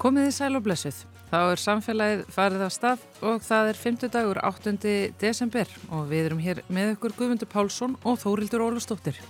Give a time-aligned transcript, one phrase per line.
[0.00, 0.96] Komiði sæl og blessuð.
[1.28, 3.98] Þá er samfélagið farið af stað og það er 5.
[4.14, 4.72] dagur 8.
[5.20, 9.20] desember og við erum hér með ykkur Guðmundur Pálsson og Þórildur Ólustóttir.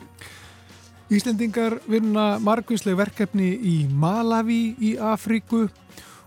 [1.10, 5.64] Íslendingar vinna margvísleg verkefni í Malawi í Afríku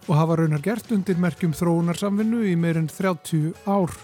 [0.09, 3.95] og hafa raunar gert undir merkjum þróunarsamvinnu í meirinn 30 ár.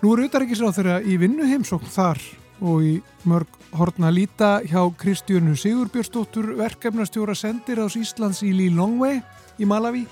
[0.00, 2.24] Nú er auðaríkisráð þeirra í vinnuheimsókn þar
[2.64, 2.96] og í
[3.28, 9.18] mörg hortna líta hjá Kristjónu Sigurbjörnsdóttur verkefnastjóra sendir ás Íslands í Lilongwe
[9.58, 10.06] í Malawi.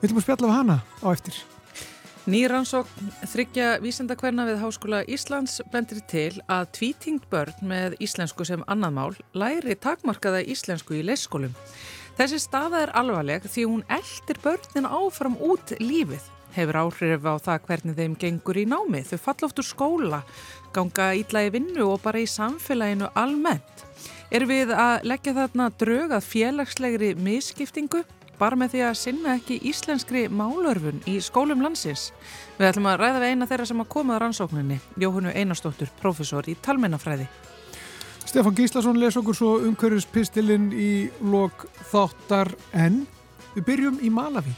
[0.00, 1.42] Við ætlum að spjalla af hana á eftir.
[2.24, 8.94] Nýransókn þryggja vísendakverna við Háskóla Íslands bendir til að tvítingt börn með íslensku sem annað
[8.96, 11.52] mál læri takmarkaða íslensku í leysskólum.
[12.16, 16.24] Þessi staða er alvarleg því hún eldir börnin áfram út lífið.
[16.54, 19.04] Hefur áhrif á það hvernig þeim gengur í námi.
[19.04, 20.20] Þau falla oft úr skóla,
[20.72, 23.84] ganga ítla í vinnu og bara í samfélaginu almennt.
[24.32, 28.00] Er við að leggja þarna drög að félagslegri misskiptingu?
[28.38, 32.10] Bara með því að sinna ekki íslenskri málörfun í skólum landsins.
[32.58, 36.48] Við ætlum að ræða við eina þeirra sem að koma á rannsókninni, Jóhannu Einarstóttur, profesor
[36.50, 37.28] í talmennafræði.
[38.24, 43.04] Stefan Gíslason les okkur svo umhverfispistilinn í lok þáttar en
[43.54, 44.54] við byrjum í Malawi.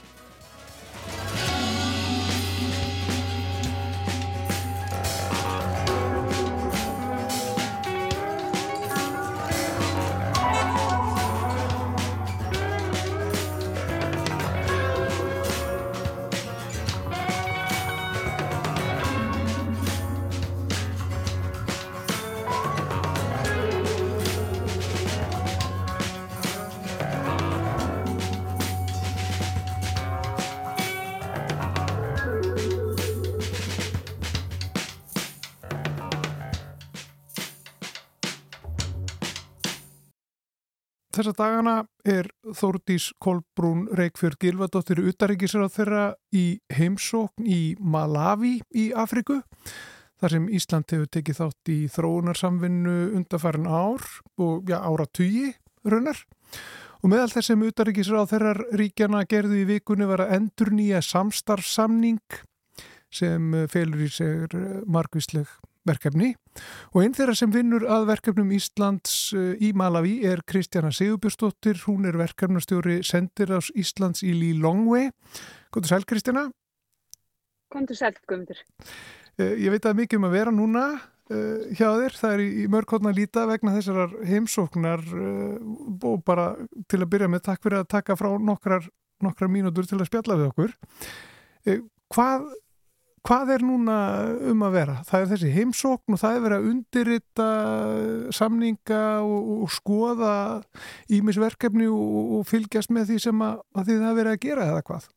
[41.27, 41.73] Þessa dagana
[42.07, 49.41] er Þórdís Kolbrún Reykjörg Gilvardóttir utaríkisar á þeirra í heimsókn í Malawi í Afriku
[50.23, 54.07] þar sem Ísland hefur tekið þátt í þróunarsamvinnu undarfærin ár
[54.39, 55.51] og ja, ára tugi
[55.83, 56.23] raunar.
[57.03, 61.03] Og meðal þess sem utaríkisar á þeirrar ríkjana gerðu í vikunni var að endur nýja
[61.03, 62.23] samstarfsamning
[63.11, 64.55] sem felur í sig
[64.87, 65.51] margvísleg
[65.87, 66.35] verkefni
[66.93, 72.09] og einn þeirra sem vinnur að verkefnum Íslands eh, í Malawi er Kristjana Sigurbjörnsdóttir, hún
[72.09, 75.11] er verkefnastjóri sendir ás Íslands í Lilongwe.
[75.75, 76.47] Góður sæl Kristjana.
[77.73, 78.63] Góður sæl Guðmundur.
[79.37, 82.67] Eh, ég veit að mikið um að vera núna uh, hjá þér, það er í,
[82.73, 86.53] mörgkotna líta vegna þessar heimsóknar og bara
[86.89, 88.87] til að byrja með takk fyrir að taka frá nokkrar,
[89.25, 90.77] nokkrar mínútur til að spjalla við okkur.
[92.15, 92.47] Hvað
[93.27, 93.97] hvað er núna
[94.53, 94.95] um að vera?
[95.07, 97.49] Það er þessi heimsókn og það er verið að undirrita
[98.37, 100.37] samninga og, og skoða
[101.19, 104.69] ímisverkefni og, og fylgjast með því sem að, að því það er verið að gera
[104.71, 105.11] eða hvað?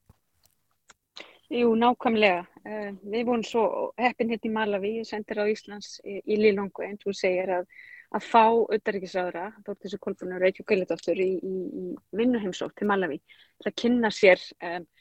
[1.49, 2.41] Jú, nákvæmlega.
[2.61, 3.63] Uh, við vorum svo
[3.97, 7.65] heppin hérna í Malawi, sendir á Íslands í, í Lílongu, eins og segir að,
[8.13, 13.17] að fá auðaríkisraðra, þá er þessu kolbúinu Reykjavík Gulladóttur í, í, í vinnuheimsók til Malawi,
[13.57, 14.98] til að kynna sér um, Eh,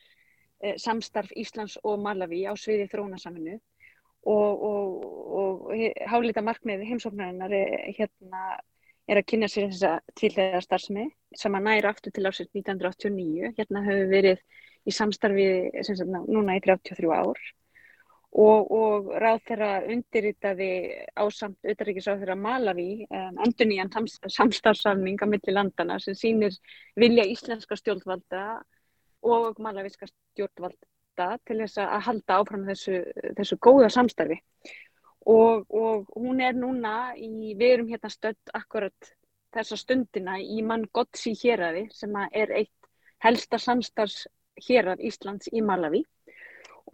[0.80, 3.58] samstarf Íslands og Malawi á sviði þróunarsaminu
[4.28, 5.04] og, og,
[5.40, 8.56] og hálita markmið heimsóknarinnar er, hérna,
[9.08, 13.54] er að kynna sér þessa tvílega starfsemi sem að næra aftur til ásins 1989.
[13.58, 14.42] Hérna höfum við verið
[14.88, 15.48] í samstarfi
[15.86, 17.40] sagt, núna í 33 ár
[18.28, 20.70] og, og ráð þeirra undirritaði
[21.16, 23.92] ásamt auðvitaðrikis á þeirra Malawi um, endur nýjan
[24.28, 26.58] samstarfsafning á milli landana sem sínir
[26.98, 28.60] vilja íslenska stjórnvalda
[29.22, 33.00] og malavíska stjórnvalda til þess að halda áfram þessu,
[33.38, 34.38] þessu góða samstarfi.
[35.28, 39.12] Og, og hún er núna í, við erum hérna stödd akkurat
[39.52, 42.90] þessa stundina í mann Gotsi héræði sem er eitt
[43.24, 44.26] helsta samstarfs
[44.68, 46.04] hérað Íslands í Malawi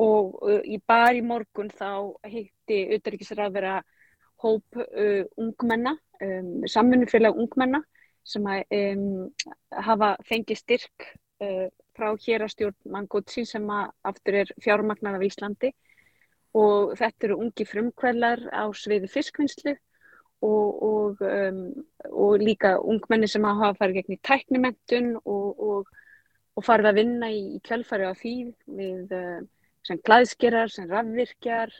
[0.02, 3.74] og uh, í bar í morgun þá heitti auðvitaðrikisar að vera
[4.44, 7.84] hóp uh, ungmenna, um, samfunnufélag ungmenna
[8.24, 9.28] sem að, um,
[9.84, 11.12] hafa fengið styrk
[11.44, 11.64] uh,
[11.94, 15.72] frá hérastjórn Mangótsi sem aftur er fjármagnar af Íslandi.
[16.54, 19.74] Og þetta eru ungi frumkvælar á sviði fiskvinnslu
[20.44, 21.64] og, og, um,
[22.10, 25.88] og líka ungmenni sem hafa farið gegn í tæknimentun og,
[26.54, 28.34] og farið að vinna í, í kjálfari á því
[28.78, 29.40] við uh,
[29.84, 31.72] sem glæðskerar, sem rafvirkjar,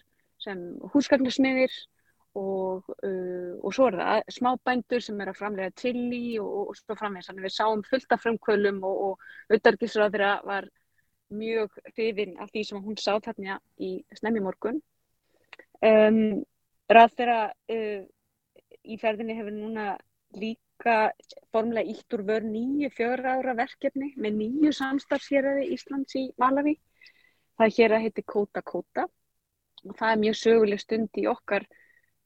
[0.43, 1.75] sem húsgagnarsmiðir
[2.35, 6.97] og, uh, og svo er það smábændur sem er að framlega chili og, og svo
[6.99, 7.29] framvegis.
[7.31, 9.21] Þannig við sáum fullt af frumkvölum og,
[9.53, 10.67] auðarkisraðra var
[11.35, 14.83] mjög hrifin af því sem hún sá þarna í snemmi morgun.
[15.85, 16.43] Um,
[16.91, 17.39] Ráð þeirra
[17.73, 18.03] uh,
[18.85, 19.95] í ferðinni hefur núna
[20.37, 21.13] líka
[21.55, 26.75] formlega ítt úr vör nýju fjöra ára verkefni með nýju samstarfshéræði Íslands í Malawi.
[27.55, 29.07] Það er hér að heiti Kóta Kóta
[29.85, 31.67] og það er mjög söguleg stund í okkar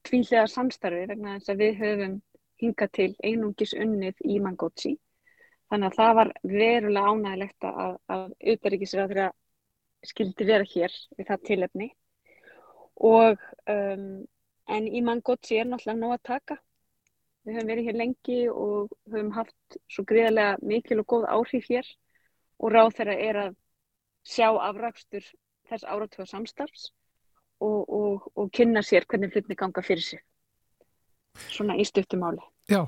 [0.09, 2.17] tvílega samstarfi vegna þess að við höfum
[2.63, 4.97] hingað til einungis unnið í Mangótsi.
[5.69, 9.29] Þannig að það var verulega ánægilegt að, að auðverðikisræðra
[10.09, 11.89] skildi vera hér við það tilefni
[13.09, 14.25] og um,
[14.69, 16.59] en í Mangótsi er náttúrulega nóg að taka.
[17.47, 21.89] Við höfum verið hér lengi og höfum haft svo greiðarlega mikil og góð áhrif hér
[22.59, 23.59] og ráð þeirra er að
[24.29, 25.25] sjá afrakstur
[25.69, 26.89] þess áratöða samstarfs
[27.65, 30.23] og, og, og kynna sér hvernig hlutinni ganga fyrir sig.
[31.49, 32.43] Svona í stuttumáli.
[32.71, 32.85] Já,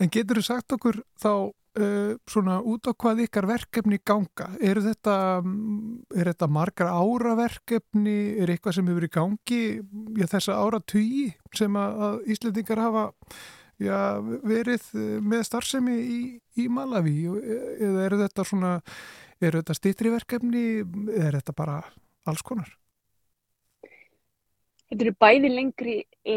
[0.00, 4.50] en getur þú sagt okkur þá uh, svona út á hvað ykkar verkefni ganga?
[4.60, 5.16] Er þetta,
[6.14, 8.18] er þetta margar áraverkefni?
[8.42, 9.60] Er eitthvað sem hefur í gangi
[10.20, 13.04] já, þessa áratögi sem að Íslandingar hafa
[13.82, 13.98] já,
[14.44, 14.88] verið
[15.24, 16.20] með starfsemi í,
[16.60, 17.18] í Malawi?
[17.80, 18.48] Eða eru þetta
[19.44, 20.66] eru þetta stittri verkefni?
[20.84, 21.82] Eða er þetta bara
[22.28, 22.70] alls konar?
[24.94, 25.92] Þetta eru bæði lengri
[26.22, 26.34] e,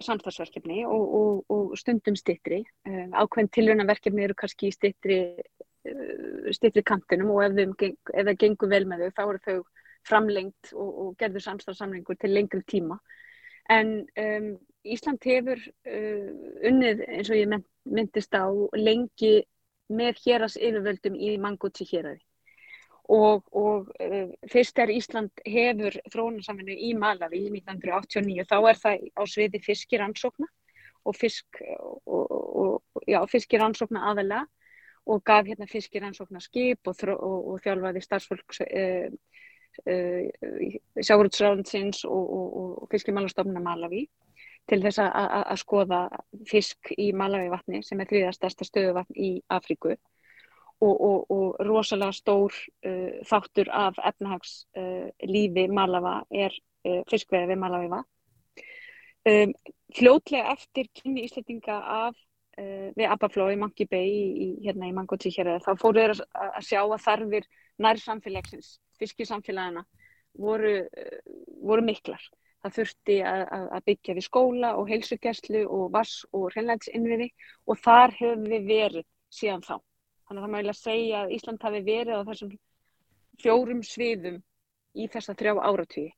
[0.00, 2.62] samstagsverkefni og, og, og stundum stittri.
[2.88, 5.18] E, ákveðin tilhörnaverkefni eru kannski stittri,
[5.84, 5.92] e,
[6.56, 9.58] stittri kantinum og ef, þeim, ef það gengur vel með þau þá eru þau
[10.08, 12.96] framlengt og, og gerður samstagssamlingur til lengri tíma.
[13.68, 13.92] En
[14.24, 14.48] um,
[14.88, 16.32] Ísland hefur uh,
[16.72, 17.52] unnið eins og ég
[17.84, 18.48] myndist á
[18.80, 19.42] lengi
[19.92, 22.24] með héras yfirvöldum í Mangótsi héræði
[23.10, 29.04] og, og uh, fyrst er Ísland hefur þróunarsaminu í Malawi í 1989 þá er það
[29.18, 30.48] á sviði fiskiransókna
[31.08, 31.62] og fisk,
[33.32, 34.44] fiskiransókna aðalega
[35.08, 39.08] og gaf hérna fiskiransókna skip og, og þjálfaði starfsfólk uh,
[39.88, 44.06] uh, sjáurútsráðinsins og fiskimálastofna Malawi
[44.70, 46.04] til þess að skoða
[46.46, 49.96] fisk í Malawi vatni sem er þriðast stærsta stöðuvatn í Afríku
[50.80, 52.54] og, og, og rosalega stór
[52.86, 56.54] uh, þáttur af efnahagslífi uh, Malawa er
[56.86, 58.00] uh, fiskveði við Malawiða.
[59.28, 59.52] Um,
[59.92, 62.16] fljótlega eftir kynni Íslandinga af
[62.58, 66.80] uh, við Bay í, í, hérna í Mangóti hér þá fóru þeir að, að sjá
[66.80, 67.48] að þarfir
[67.78, 69.84] nær samfélagsins, fiskisamfélagina
[70.38, 71.20] voru, uh,
[71.60, 72.24] voru miklar.
[72.60, 73.44] Það þurfti að,
[73.76, 77.30] að byggja við skóla og heilsugjæslu og vass og hreinleitsinviði
[77.66, 79.78] og þar höfum við verið síðan þá.
[80.30, 82.50] Þannig að það mæla að segja að Ísland hafi verið á þessum
[83.42, 84.36] fjórum sviðum
[84.94, 86.12] í þessa þrjá áratvíi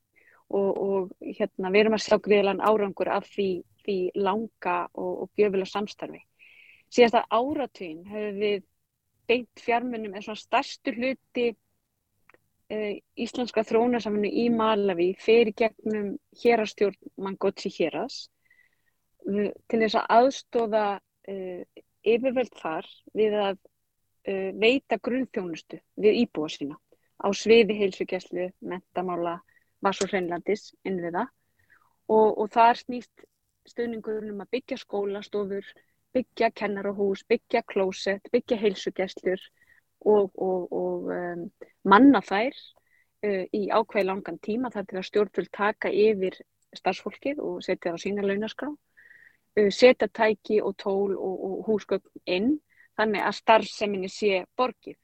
[0.53, 3.47] og, og hérna, við erum að sjá greiðlan árangur af því,
[3.81, 6.21] því langa og, og gjöfulega samstarfi.
[6.93, 8.61] Síðast að áratvíin hefur við
[9.33, 12.77] beint fjármunum eða svona stærstu hluti e,
[13.25, 18.27] íslenska þróunarsaminu í Malawi fyrir gegnum hérastjórn Mangótsi héras
[19.25, 20.87] til þess að aðstóða
[21.25, 21.65] e,
[22.05, 23.61] yfirveld þar við að
[24.27, 26.79] uh, veita grunnþjónustu við íbúa sína
[27.23, 29.37] á sviði heilsugjæslu, mentamála,
[29.83, 31.27] vass og hreinlandis innviða.
[32.11, 33.25] Og, og þar snýst
[33.69, 35.67] stöðningur um að byggja skólastofur,
[36.13, 39.43] byggja kennarahús, byggja klósett, byggja heilsugjæslur
[40.03, 41.45] og, og, og um,
[41.87, 46.41] manna þær uh, í ákveði langan tíma þar til að stjórnvöld taka yfir
[46.75, 52.57] starfsfólkið og setja það á sína launaskrá, uh, setja tæki og tól og húsgögn inn
[52.99, 54.97] þannig að starfseminni sé borgið.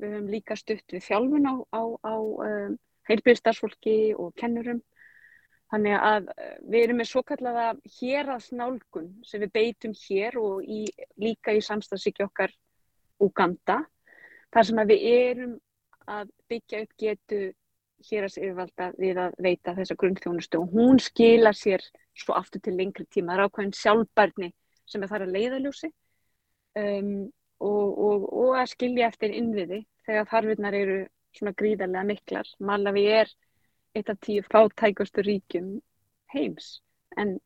[0.00, 2.76] Við höfum líka stutt við þjálfun á, á, á um,
[3.10, 4.80] heilbyrðstarfsfólki og kennurum.
[5.70, 7.66] Þannig að uh, við erum með svo kallaða
[7.98, 10.82] héraðsnálgun sem við beitum hér og í,
[11.20, 12.54] líka í samstagsíki okkar
[13.20, 13.82] Uganda.
[14.50, 15.56] Þar sem við erum
[16.10, 17.40] að byggja upp getu
[18.08, 21.84] héraðsyfirvalda við að veita þessa grunnþjónustu og hún skila sér
[22.16, 23.34] svo aftur til lengri tíma.
[23.34, 24.48] Það er ákveðin sjálfbarni
[24.88, 25.90] sem er þar að leiðaljósi
[26.78, 27.12] um,
[27.60, 30.98] og, og, og að skilja eftir innviði þegar þarfinnar eru
[31.36, 32.50] svona gríðarlega miklar.
[32.58, 33.30] Malawi er
[33.96, 35.78] eitt af tíu fátækustu ríkjum
[36.34, 36.80] heims.
[37.18, 37.38] En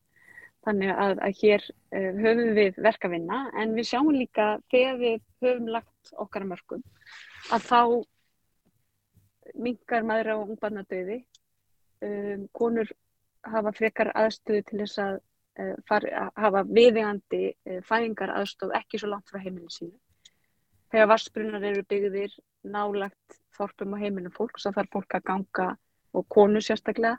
[0.64, 3.44] þannig að, að hér uh, höfum við verkavinna.
[3.60, 6.84] En við sjáum líka þegar við höfum lagt okkar að mörgum
[7.52, 7.80] að þá
[9.54, 11.22] mingar maður á ungbarnadauði.
[12.04, 12.88] Um, konur
[13.44, 15.20] hafa frekar aðstöðu til þess að
[15.88, 16.06] far,
[16.36, 19.96] hafa viðegandi eh, fæðingar aðstof ekki svo langt frá heimilinu síðu.
[20.92, 22.34] Þegar vassbrunnar eru byggðir
[22.74, 25.68] nálagt þorpum og heimilinu fólk, svo þarf fólk að ganga
[26.14, 27.18] og konu sérstaklega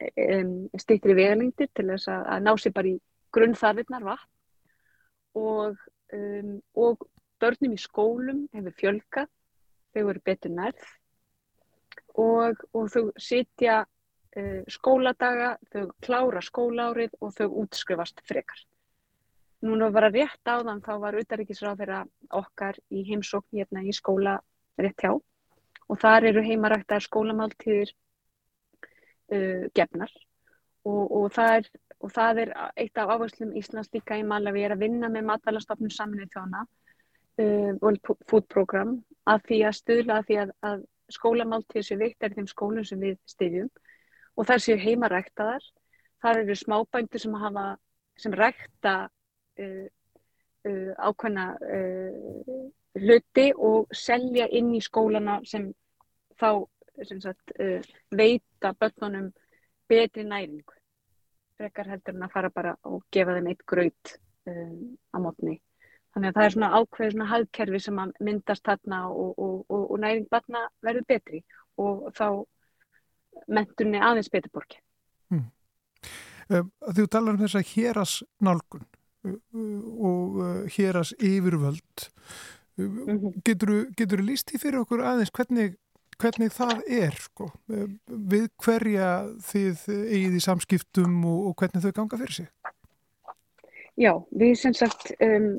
[0.00, 2.96] um, stýttir í vegalengdir til þess að, að ná sér bara í
[3.32, 5.84] grunnþarfinnar vatn og,
[6.16, 7.06] um, og
[7.42, 9.30] börnum í skólum hefur fjölgat,
[9.92, 10.84] þau eru betur nærð
[12.20, 13.82] og, og þau sitja
[14.72, 18.62] skóladaga, þau klára skólárið og þau útskrifast frekar.
[19.62, 21.98] núna var að rétt áðan þá var utaríkisráð þeirra
[22.34, 24.40] okkar í heimsókn hérna í skóla
[24.78, 25.12] rétt hjá.
[25.88, 30.10] Og þar eru heimaræktar skólamáltíðir uh, gefnar.
[30.82, 31.68] Og, og, það er,
[32.00, 35.92] og það er eitt af áherslum Íslands líka í Malawi er að vinna með matalastofnum
[35.94, 38.96] saminnið þjóna uh, World Food Program
[39.30, 42.98] að því að stuðla að því að, að skólamáltíðir séu veikt er þeim skólum sem
[42.98, 43.70] við styðjum
[44.36, 45.64] og þar séu heimaræktaðar.
[46.22, 47.64] Þar eru smábændur sem hafa
[48.20, 49.86] sem rækta uh,
[50.68, 51.46] uh, ákvæmna
[51.78, 52.68] uh,
[53.00, 55.72] hluti og selja inn í skólana sem
[56.38, 56.66] þá
[57.08, 57.54] sem sagt,
[58.12, 59.30] veita börnunum
[59.88, 60.74] betri næringu
[61.62, 64.14] frekar heldur en að fara bara og gefa þeim eitt graut
[64.50, 65.58] um, á mótni.
[66.12, 70.02] Þannig að það er svona ákveð svona hagkerfi sem myndast þarna og, og, og, og
[70.02, 71.40] næring barna verður betri.
[71.80, 72.26] Og þá
[73.48, 74.80] mentunni aðeins betur borgi.
[75.32, 75.48] Hmm.
[76.50, 78.86] Þú talar um þess að héras nálgun
[79.22, 82.08] og héras yfirvöld
[82.76, 83.38] mhm.
[83.46, 85.76] getur þú líst því fyrir okkur aðeins hvernig,
[86.18, 87.50] hvernig það er sko,
[88.06, 89.10] við hverja
[89.46, 92.72] þið eigið í samskiptum og, og hvernig þau ganga fyrir sig
[94.00, 95.52] Já, við sem sagt um,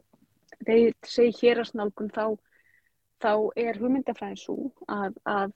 [0.65, 2.34] þegar segi hérasnálgun þá,
[3.22, 4.58] þá er hugmyndafræðin svo
[4.89, 5.53] að, að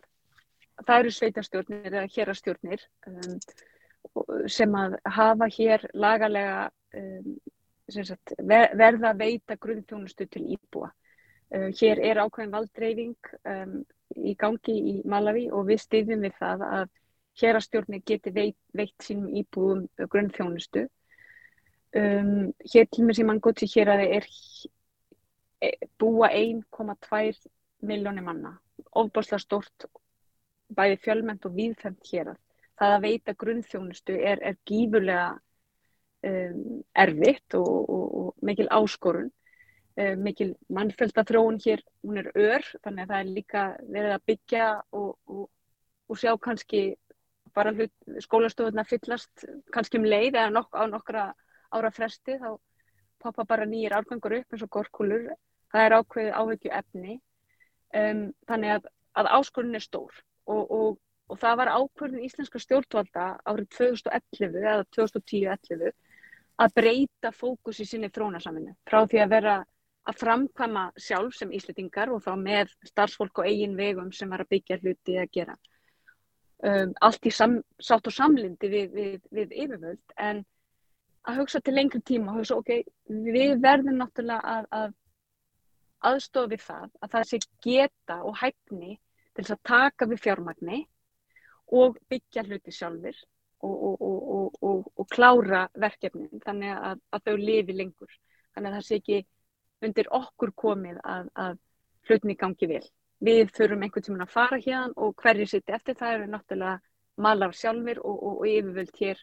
[0.85, 3.37] það eru sveitarstjórnir eða hérastjórnir um,
[4.51, 7.35] sem að hafa hér lagalega um,
[7.89, 10.91] sagt, verða að veita grunnþjónustu til íbúa.
[11.47, 13.79] Uh, hér er ákveðin valdreyfing um,
[14.15, 16.87] í gangi í Malawi og við styðjum við það að
[17.37, 20.87] hérastjórnir geti veit, veitt sínum íbúum grunnþjónustu.
[21.97, 24.25] Um, hér til mér sem mann gott sér hér að það er
[25.63, 27.47] e, búa 1,2
[27.87, 28.57] miljónir manna,
[28.91, 29.87] ofbáslega stort
[30.75, 32.39] bæði fjölmend og viðfemt hér að
[32.77, 35.29] það að veita grunnþjónustu er, er gífurlega
[36.27, 39.31] um, erfitt og, og, og mikil áskorun.
[39.97, 44.67] Um, mikil mannfjöldathróun hér, hún er ör þannig að það er líka verið að byggja
[44.93, 45.47] og,
[46.05, 46.81] og sjá kannski
[47.57, 51.23] bara hlut, skólastöðuna fyllast kannski um leið eða nok á nokkra
[51.73, 52.51] ára fresti þá
[53.23, 55.25] poppa bara nýjir árgangur upp eins og gorkulur
[55.73, 57.17] það er ákveðið áhugju efni
[57.97, 63.69] um, þannig að, að áskorun er stór og og það var ákvörðin íslenska stjórnvalda árið
[63.75, 65.89] 2011 eða 2010-11
[66.63, 69.55] að breyta fókus í sinni þrónasaminu frá því að vera
[70.07, 74.53] að framkvæma sjálf sem íslitingar og þá með starfsfólk og eigin vegum sem var að
[74.55, 75.55] byggja hluti að gera.
[76.63, 80.39] Um, allt í sam, sátt og samlindi við, við, við yfirvöld en
[81.27, 82.71] að hugsa til lengri tíma og hugsa ok,
[83.11, 84.95] við verðum náttúrulega að, að
[86.07, 88.95] aðstofa við það að það sé geta og hæfni
[89.37, 90.83] til þess að taka við fjármagni
[91.77, 93.17] og byggja hluti sjálfur
[93.67, 98.13] og, og, og, og klára verkefnin þannig að, að þau lifi lengur.
[98.55, 99.19] Þannig að það sé ekki
[99.85, 101.59] undir okkur komið að, að
[102.09, 102.83] hlutni gangi vel.
[103.27, 106.77] Við þurfum einhvern tímun að fara hérna og hverju sitt eftir það eru náttúrulega
[107.21, 109.21] malar sjálfur og yfirvöld hér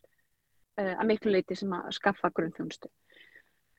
[0.78, 2.90] uh, að miklu leiti sem að skaffa grunnþjónustu.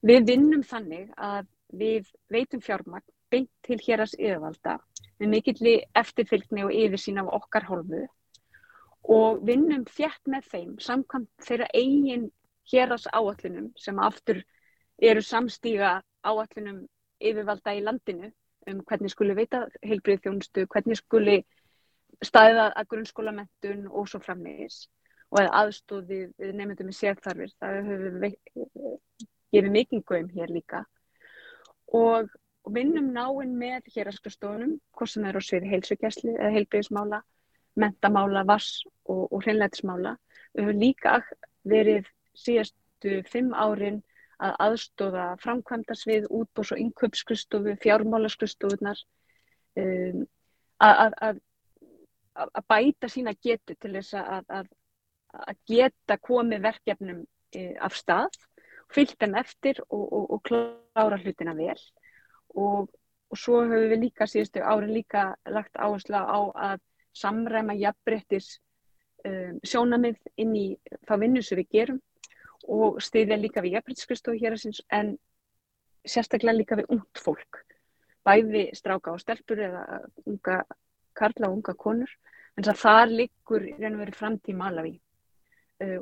[0.06, 4.78] Við vinnum þannig að við veitum fjármagn beint til hér að yfirvalda
[5.20, 8.06] með mikilli eftirfylgni og yfirsýn af okkar hólfu
[9.16, 12.30] og vinnum fjett með þeim samkvæmt þeirra eigin
[12.72, 14.42] héras áallunum sem aftur
[14.98, 16.86] eru samstíga áallunum
[17.22, 18.32] yfirvalda í landinu
[18.70, 21.36] um hvernig skuli veita heilbrið þjónustu, hvernig skuli
[22.26, 24.86] staðiða að grunnskólamentun og svo framvegis.
[25.34, 28.18] Og að aðstóði við nefndum með sérþarfir, það hefur
[29.54, 30.82] gefið mikingu um hér líka.
[31.94, 32.32] Og
[32.74, 37.22] vinnum náinn með héraskastónum, hvort sem er á sviði heilsugjæsli eða heilbriðismála
[37.76, 40.16] mentamála, vass og, og hreinlætismála.
[40.56, 41.16] Við höfum líka
[41.68, 42.08] verið
[42.38, 44.02] síðastu fimm árin
[44.44, 49.04] að aðstóða framkvæmdarsvið, útbós og innköpskristofu, fjármálaskristofunar,
[49.80, 50.26] um,
[50.84, 51.40] að, að,
[52.46, 54.68] að bæta sína getu til þess að,
[55.36, 57.24] að geta komið verkefnum
[57.56, 58.36] e, af stað,
[58.92, 61.80] fyllt þeim eftir og, og, og klára hlutina vel.
[62.56, 62.90] Og,
[63.32, 66.80] og svo höfum við líka síðustu árin líka lagt áherslu á að
[67.16, 68.60] samræma jafnbrettis
[69.28, 70.66] um, sjónamið inn í
[71.08, 72.02] þá vinnu sem við gerum
[72.72, 74.58] og stiðja líka við jafnbrettiskristofu hér
[75.00, 75.16] en
[76.06, 77.66] sérstaklega líka við ungt fólk
[78.26, 80.64] bæði stráka og stelpur eða unga
[81.16, 82.12] karla og unga konur.
[82.58, 85.05] En það liggur í raun og veru framtíð Malawi uh,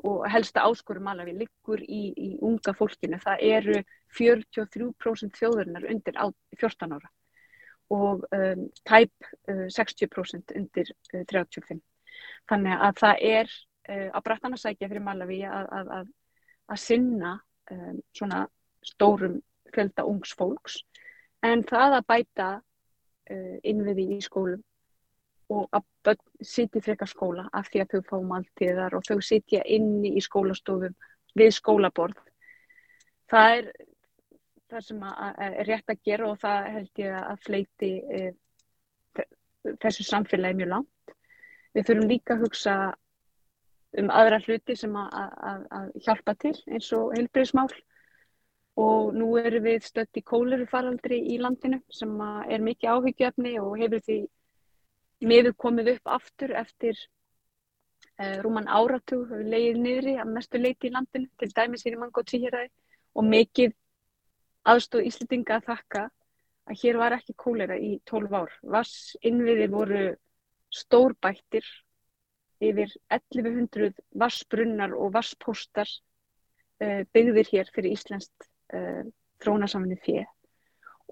[0.06, 3.18] og helsta áskoru Malawi liggur í, í unga fólkinu.
[3.24, 3.78] Það eru
[4.18, 6.20] 43% þjóðurinnar undir
[6.60, 7.10] 14 ára.
[7.94, 11.82] Og um, tæp uh, 60% undir uh, 35.
[12.50, 13.50] Þannig að það er
[13.90, 16.12] uh, að brattana sækja fyrir Malawi að, að, að,
[16.74, 17.34] að sinna
[17.74, 18.46] um, svona
[18.86, 19.40] stórum
[19.74, 20.80] fjölda ungs fólks.
[21.44, 24.64] En það að bæta uh, innviði í skólum
[25.54, 26.22] og að börn
[26.54, 30.96] sitja frekar skóla af því að þau fá máltíðar og þau sitja inni í skólastofum
[31.38, 32.20] við skólaborð.
[33.32, 33.72] Það er
[34.74, 38.22] það sem er rétt að gera og það held ég að fleiti e,
[39.84, 41.16] þessu samfélagi mjög langt.
[41.74, 42.76] Við þurfum líka að hugsa
[44.02, 47.70] um aðra hluti sem að, hjálpa til eins og heilbreyðsmál
[48.82, 52.14] og nú erum við stött í kólerufaraldri í landinu sem
[52.50, 54.18] er mikið áhyggjöfni og hefur því
[55.30, 56.98] miður komið upp aftur eftir
[58.20, 62.02] uh, rúman áratug við leiðið niðri að mestu leiti í landinu til dæmis hér í
[62.02, 62.70] mann gótt síðan
[63.14, 63.74] og mikið
[64.74, 66.04] aðstóð Íslandinga að þakka
[66.72, 68.54] að hér var ekki kólera í 12 ár.
[68.76, 70.04] Vass innviðir voru
[70.74, 71.68] stórbættir
[72.64, 79.04] yfir 1100 vassbrunnar og vasspóstar uh, byggðir hér fyrir Íslandst uh,
[79.44, 80.24] þrónasamni fjö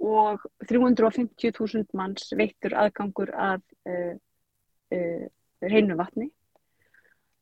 [0.01, 4.15] og 350.000 manns veittur aðgangur að uh,
[4.95, 5.25] uh,
[5.61, 6.29] hreinu vatni.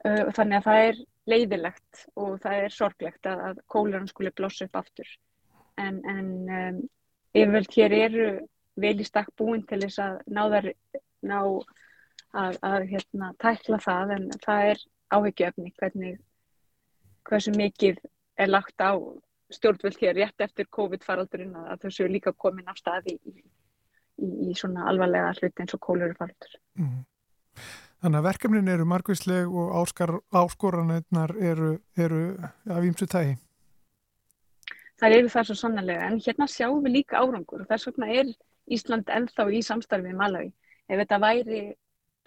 [0.06, 4.68] Uh, þannig að það er leiðilegt og það er sorglegt að, að kólaran skuli blossa
[4.68, 5.12] upp aftur.
[5.80, 6.80] En, en um,
[7.36, 8.30] yfirveld hér eru
[8.80, 10.72] vel í stakk búin til þess að ná, þar,
[11.28, 14.16] ná að, að hérna, tækla það.
[14.18, 14.84] En það er
[15.16, 16.20] áhyggjöfni hvernig
[17.30, 18.00] hversu mikið
[18.40, 18.96] er lagt á
[19.54, 23.36] stjórnvöld hér rétt eftir COVID-faraldurinn að þau séu líka komin á staði í,
[24.22, 26.58] í, í svona alvarlega hluti eins og kólurufaraldur.
[26.80, 27.00] Mm.
[28.00, 29.74] Þannig að verkefnin eru margvísleg og
[30.40, 32.22] áskoranirnar eru, eru
[32.72, 33.36] af ímsu tægi.
[35.00, 38.32] Það eru það svo sannlega en hérna sjáum við líka árangur og þess vegna er
[38.70, 40.52] Ísland ennþá í samstarfið Malawi.
[40.88, 41.62] Ef þetta væri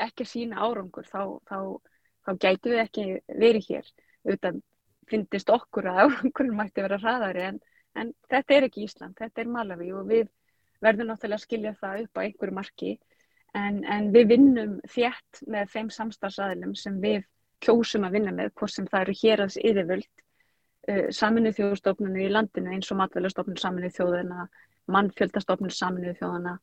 [0.02, 1.58] ekki sína árangur þá, þá,
[2.26, 3.90] þá gætu við ekki verið hér.
[4.26, 4.60] Auðvitað
[5.12, 7.60] finnist okkur að árangurin mætti vera hraðari en,
[7.98, 10.30] en þetta er ekki Ísland, þetta er Malawi og við
[10.82, 12.96] verðum náttúrulega að skilja það upp á einhverju marki.
[13.52, 17.26] En, en við vinnum þjætt með þeim samstagsæðilum sem við
[17.62, 20.08] kjósum að vinna með, hvort sem það eru hér aðs yfirvöld,
[20.88, 24.48] uh, saminuð þjóðstofnunu í landinu eins og matvelastofnun saminuð þjóðina,
[24.90, 26.56] mannfjöldastofnun saminuð þjóðana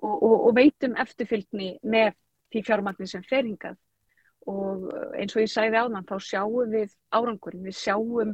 [0.00, 2.16] og, og, og veitum eftirfylgni með
[2.50, 3.78] því fjármagnir sem fer hingað
[4.50, 8.32] og eins og ég sæði á þann þá sjáum við árangurinn, við sjáum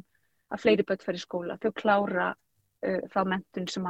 [0.51, 3.89] að fleiri börn fer í skóla, þau klára uh, þá mentun sem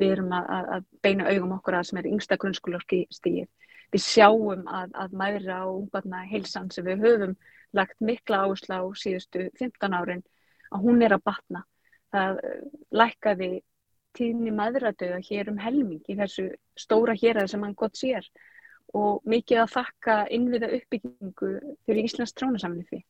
[0.00, 3.48] við erum að, að beina augum okkur að sem er yngsta grunnskólarki stíð.
[3.92, 7.34] Við sjáum að, að mæra og umbarna heilsan sem við höfum
[7.76, 10.24] lagt mikla áherslu á síðustu 15 árin
[10.72, 11.66] að hún er að batna.
[12.12, 12.64] Það uh,
[13.02, 13.52] lækkaði
[14.16, 18.26] tíðni maðuradauða hér um helming í þessu stóra hér að sem hann gott sér
[18.98, 21.50] og mikið að þakka innviða uppbyggingu
[21.86, 23.00] fyrir Íslands trónasamlið því.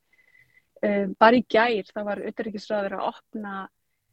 [0.83, 3.55] Um, bara í gær það var auðvitaðrikisræður að opna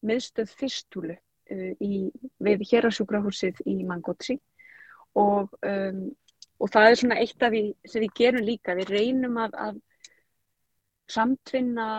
[0.06, 2.10] miðstöð fyrstúlu uh, í,
[2.46, 4.38] við hérarsjúkrahúsið í Mangótsi
[5.18, 6.04] og, um,
[6.60, 8.78] og það er svona eitt af því sem við gerum líka.
[8.78, 9.80] Við reynum að, að
[11.10, 11.90] samtvinna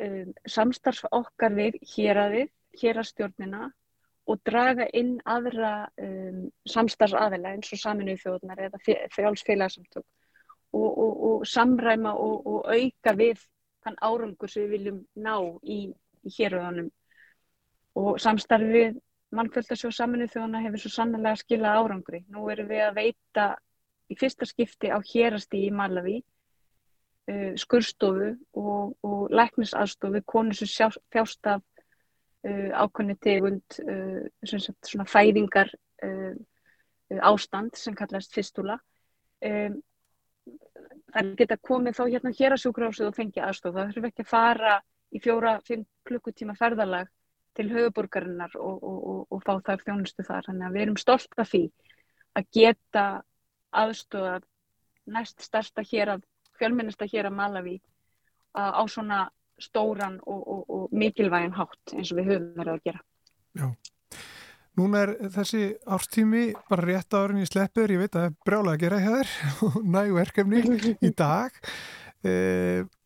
[0.00, 3.68] um, samstarf okkar við héradið, hérastjórnina
[4.30, 8.80] og draga inn aðra um, samstarfsaðila eins og saminuðu þjóðnar eða
[9.14, 13.42] frjálsfélagsamtök og, og, og samræma og, og auka við
[13.84, 15.80] þann árangur sem við viljum ná í,
[16.24, 16.90] í héröðanum
[18.00, 19.00] og samstarfið
[19.36, 22.24] mannfjöldasjóð saminuðu þjóðna hefur svo sannlega skilað árangri.
[22.30, 23.46] Nú erum við að veita
[24.10, 31.52] í fyrsta skipti á hérasti í Malawi uh, skurstofu og læknisaðstofu konu sem þjást
[32.40, 35.68] af Uh, ákveðni tegund uh, svona fæðingar
[36.02, 36.34] uh,
[37.20, 38.78] ástand sem kallast fistula.
[39.44, 39.82] Um,
[41.12, 44.30] það geta komið þá hérna hér að sjúkrásið og fengja aðstof það þurfum ekki að
[44.30, 47.08] fara í fjóra-fimm klukkutíma ferðalag
[47.58, 51.36] til höfuborgarinnar og, og, og, og fá það þjónustu þar, þannig að við erum stolt
[51.36, 51.62] af því
[52.38, 53.04] að geta
[53.70, 54.40] aðstofa
[55.10, 56.24] næst starsta hér að
[56.56, 57.80] fjölminnista hér að Malawi
[58.54, 59.26] á svona
[59.62, 63.02] stóran og, og, og mikilvægin hátt eins og við höfum verið að gera.
[63.60, 63.68] Já.
[64.78, 68.76] Núna er þessi árstími bara rétt árin í sleppur, ég veit að það er brjálega
[68.76, 69.32] að gera hér
[69.66, 70.62] og nægu verkefni
[71.02, 71.56] í dag.
[72.20, 72.32] E,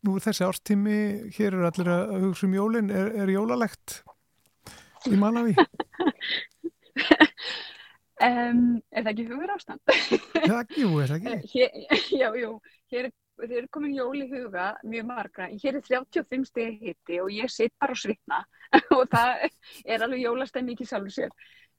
[0.05, 0.99] nú er þessi árstími,
[1.35, 4.01] hér er allir að hugsa um jólinn, er, er jólalegt
[5.09, 5.55] í Malawi?
[8.21, 8.61] um,
[8.95, 9.95] er það ekki hugur ástand?
[10.45, 11.55] Já, jú, er það ekki?
[11.55, 12.51] Hér, já, jú,
[12.93, 17.19] hér er þeir eru komin jól í huga mjög margra, hér er 35 steg hitti
[17.23, 18.43] og ég sitt bara og svitna.
[18.95, 19.45] Og það
[19.85, 21.35] er alveg jólastæð mikið sjálfur sér,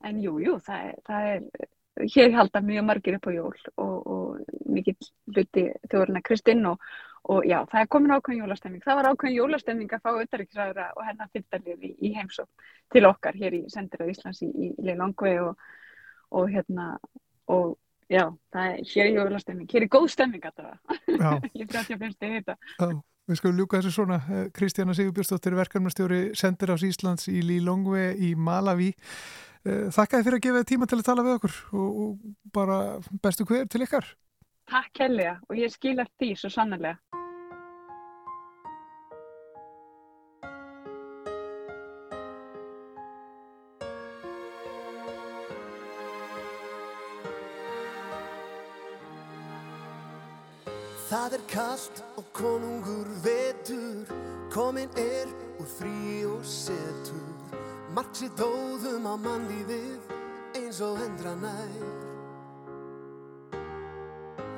[0.07, 1.67] en jújú jú, það, það er,
[2.13, 6.85] hér halda mjög margir upp á jól og, og mikið hluti þjóðurna Kristinn og,
[7.33, 8.85] og já, það er komin ákveðin jólastemming.
[8.85, 13.37] Það var ákveðin jólastemming að fá auðvitaðriksræðura og hennar fylgdarlið í, í heimsók til okkar
[13.41, 15.67] hér í sendir á Íslands í, í Leilangvei og,
[16.37, 16.93] og hérna,
[17.51, 17.75] og
[18.11, 20.97] já, það er, hér er jólastemming, hér er góð stemming að það.
[21.59, 22.57] Ég fyrir að ég finnst þið þetta.
[22.79, 22.97] Já.
[23.27, 24.21] Við skulum ljúka þessu svona.
[24.31, 28.93] Eh, Kristjana Sigurbjörnsdóttir, verkefnastjóri Sendir ás Íslands í Lílongve í Malawi.
[29.67, 32.53] Eh, þakka þið fyrir að gefa þið tíma til að tala við okkur og, og
[32.55, 32.79] bara
[33.25, 34.07] bestu hver til ykkar.
[34.71, 36.95] Takk helga og ég skilar því svo sannlega.
[51.07, 54.09] Það er kallt og konungur vetur,
[54.51, 57.61] komin er úr frí og setur.
[57.95, 60.11] Marksi dóðum á mannlífið
[60.59, 61.87] eins og hendra nær.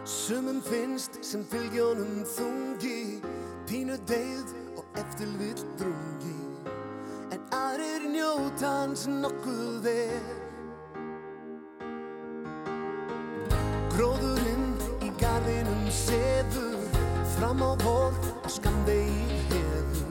[0.09, 3.21] Sumum finnst sem fylgjónum þungi,
[3.69, 6.37] pínu deyð og eftirvill drungi.
[7.29, 10.48] En aðrir njótans nokkuð vel.
[17.49, 20.05] Fram á vor og skamdegi hefur.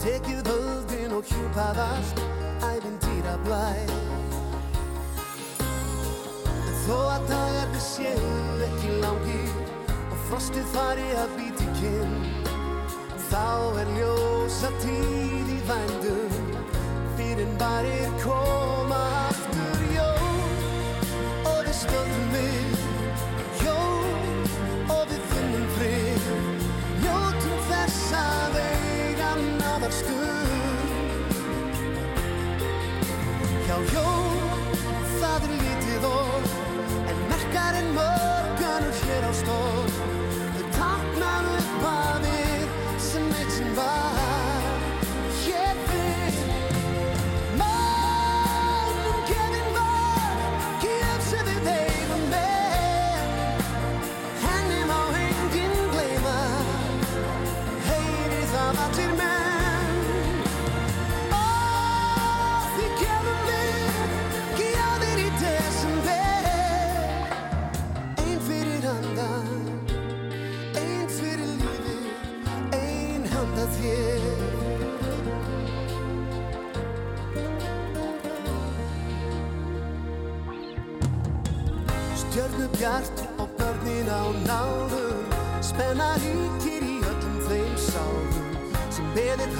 [0.00, 2.22] Tekið völdin og hjúpað allt,
[2.64, 3.92] æfintýra blæð.
[6.84, 8.32] Þó að dagarnir séu
[8.68, 9.52] ekki langir
[10.08, 12.16] og frostið fari að býti kinn
[13.28, 13.44] Þá
[13.80, 16.34] er ljósa tíð í vændum
[17.16, 18.11] fyrir barir
[33.82, 34.76] Já, jól,
[35.18, 36.52] það er lítið orð
[37.10, 39.81] En merkar en mörgunur hér á stóð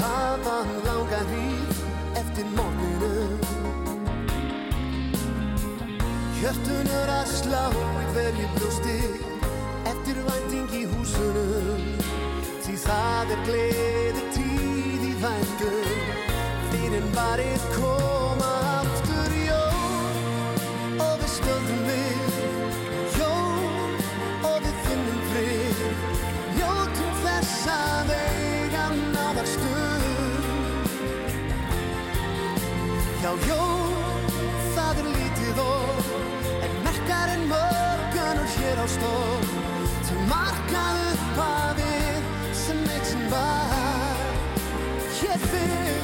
[0.03, 1.83] hafa langa hríð
[2.21, 3.39] eftir morgunum.
[6.39, 8.99] Hjörtunur að slá í hverju brjósti
[9.91, 11.83] Eftir vænting í húsunum.
[12.63, 16.07] Því það er gleði tíð í vændum.
[16.71, 18.02] Fyrir barið koma
[33.33, 33.93] Já, jól,
[34.75, 36.09] það er lítið orð
[36.67, 39.55] En merkar en mörgunur hér á stóð
[40.05, 42.29] Til markað upp að við
[42.67, 44.37] sem eitt sem var
[45.17, 46.02] Hér fyrr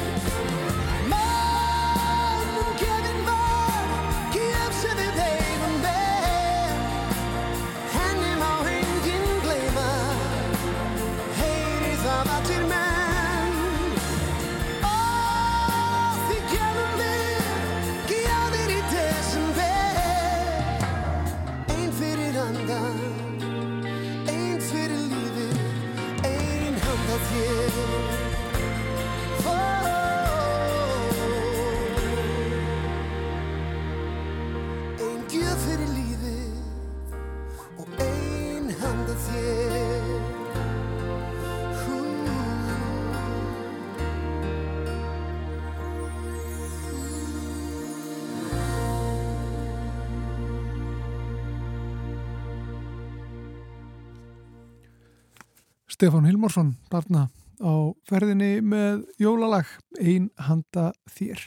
[55.99, 57.25] Stefán Hilmarsson, barna
[57.59, 59.67] á ferðinni með jólalag
[59.99, 61.41] Ein handa þér.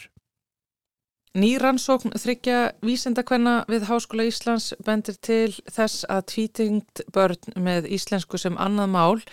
[1.41, 8.61] Nýrannsókn þryggja vísendakvenna við Háskóla Íslands bendir til þess að tvítingt börn með íslensku sem
[8.61, 9.25] annað mál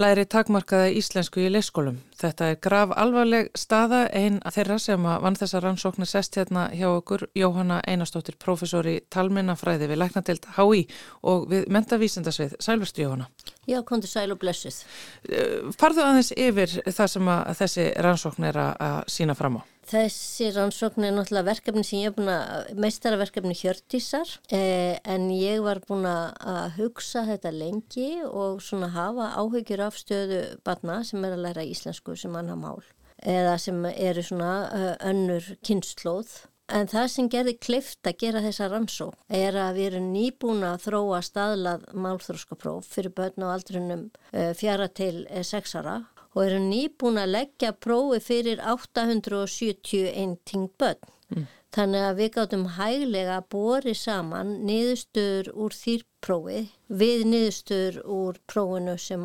[0.00, 1.98] læri takmarkaða íslensku í leyskólum.
[2.20, 6.68] Þetta er grav alvarleg staða einn að þeirra sem að vann þessa rannsóknir sest hérna
[6.72, 10.86] hjá okkur Jóhanna Einarstóttir, professor í talmennafræði við Læknatild HÍ
[11.28, 12.56] og við mentavísendasvið.
[12.60, 13.28] Sælverstu Jóhanna.
[13.68, 14.82] Já, kontur sæl og blessuð.
[15.28, 19.71] Eh, farðu aðeins yfir það sem að þessi rannsókn er að sína fram á.
[19.82, 25.58] Þessi rannsókn er náttúrulega verkefni sem ég hef búin að, meistaraverkefni hjörtísar eh, en ég
[25.64, 31.34] var búin að hugsa þetta lengi og svona hafa áhyggjur af stöðu barna sem er
[31.34, 32.82] að læra íslensku sem annar mál
[33.22, 36.32] eða sem eru svona uh, önnur kynnslóð.
[36.72, 40.86] En það sem gerði klift að gera þessa rannsók er að við erum nýbúin að
[40.86, 45.98] þróa staðlað málþróskapróf fyrir börn á aldrinum uh, fjara til uh, sexara
[46.34, 51.12] og eru nýbúin að leggja prófi fyrir 871 ting börn.
[51.32, 51.50] Mm.
[51.72, 56.58] Þannig að við gáttum hæglega að bori saman niðurstöður úr þýrprófi
[57.02, 59.24] við niðurstöður úr prófinu sem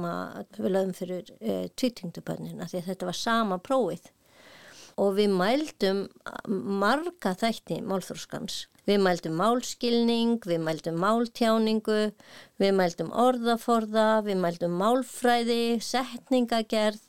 [0.55, 4.07] við lögum fyrir e, tvítingdubönnina því að þetta var sama prófið.
[4.97, 6.05] Og við mældum
[6.47, 8.65] marga þætti málþróskans.
[8.87, 11.99] Við mældum málskilning, við mældum máltjáningu,
[12.57, 17.03] við mældum orðaforða, við mældum málfræði, setningagerð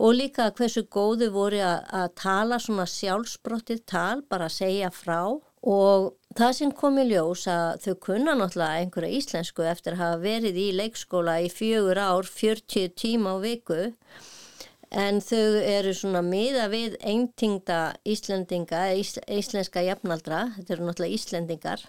[0.00, 5.20] og líka hversu góðu voru að, tala svona sjálfsbrottið tal, bara að segja frá
[5.60, 6.06] og
[6.38, 10.60] það sem kom í ljós að þau kunna náttúrulega einhverja íslensku eftir að hafa verið
[10.62, 13.90] í leikskóla í fjögur ár, 40 tíma á viku
[14.90, 21.84] en þau eru svona miða við eintingda Íslendinga, ís, íslenska jafnaldra, þetta eru náttúrulega Íslendingar,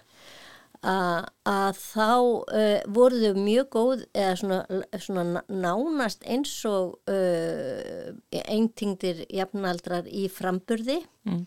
[0.81, 4.59] að, að þá uh, voru þau mjög góð eða svona,
[5.01, 8.13] svona nánast eins og uh,
[8.45, 11.01] eintingdir jafnaldrar í framburði.
[11.29, 11.43] Mm.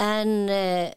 [0.00, 0.90] En uh,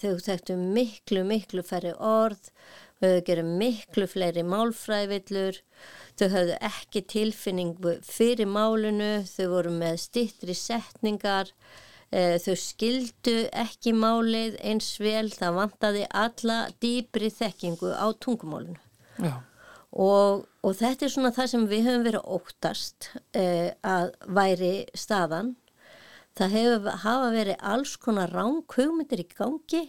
[0.00, 2.52] þau þekktu miklu, miklu færri orð,
[3.00, 5.60] þau gerum miklu fleiri málfræðvillur
[6.20, 11.48] Þau hafðu ekki tilfinningu fyrir málinu, þau voru með stittri setningar,
[12.12, 18.76] e, þau skildu ekki málið eins vel, það vantaði alla dýbri þekkingu á tungumálinu.
[19.90, 23.46] Og, og þetta er svona það sem við höfum verið óttast e,
[23.80, 25.54] að væri staðan.
[26.36, 29.86] Það hefur hafa verið alls konar ránkugmyndir í gangi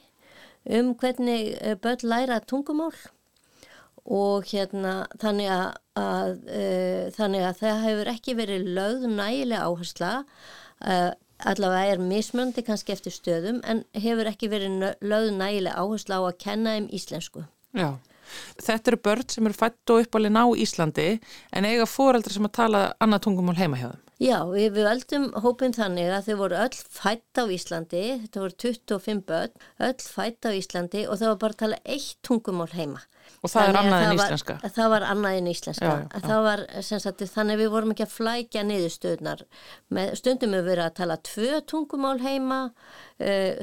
[0.79, 2.95] um hvernig eh, börn læra tungumál
[4.05, 5.65] og hérna þannig að,
[6.01, 11.11] að uh, þannig að það hefur ekki verið lögð nægilega áhersla uh,
[11.51, 16.39] allavega er mismöndi kannski eftir stöðum en hefur ekki verið lögð nægilega áhersla á að
[16.41, 17.45] kenna um íslensku.
[17.77, 17.97] Já,
[18.61, 21.09] þetta eru börn sem eru fætt og uppalinn á Íslandi
[21.55, 25.73] en eiga fóreldrar sem að tala annað tungumál heima hjá þeim Já, við völdum hópin
[25.73, 30.51] þannig að þau voru öll fætt á Íslandi, þetta voru 25 börn, öll fætt á
[30.53, 33.01] Íslandi og það var bara að tala eitt tungumál heima.
[33.41, 34.55] Og það þannig er annað en íslenska?
[34.61, 35.89] Var, það var annað en íslenska.
[35.89, 36.33] Já, já.
[36.45, 39.43] Var, sagt, þannig að við vorum ekki að flækja niður stöðnar.
[40.19, 42.59] Stundum við verið að tala tvö tungumál heima,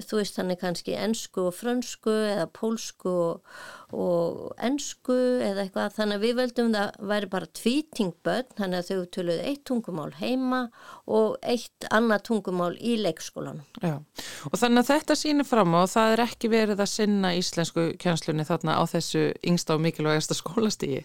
[0.09, 3.53] þú veist þannig kannski ennsku og frönsku eða pólsku og,
[3.95, 5.15] og ennsku
[5.47, 5.95] eða eitthvað.
[6.01, 10.63] Þannig að við veldum það væri bara tvítingbönn, þannig að þau töluði eitt tungumál heima
[11.07, 13.63] og eitt annað tungumál í leikskólanum.
[13.79, 13.95] Já,
[14.51, 17.89] og þannig að þetta sýnir fram á og það er ekki verið að sinna íslensku
[18.03, 21.05] kjænslunni þarna á þessu yngst mest á mikilvægasta skólastígi?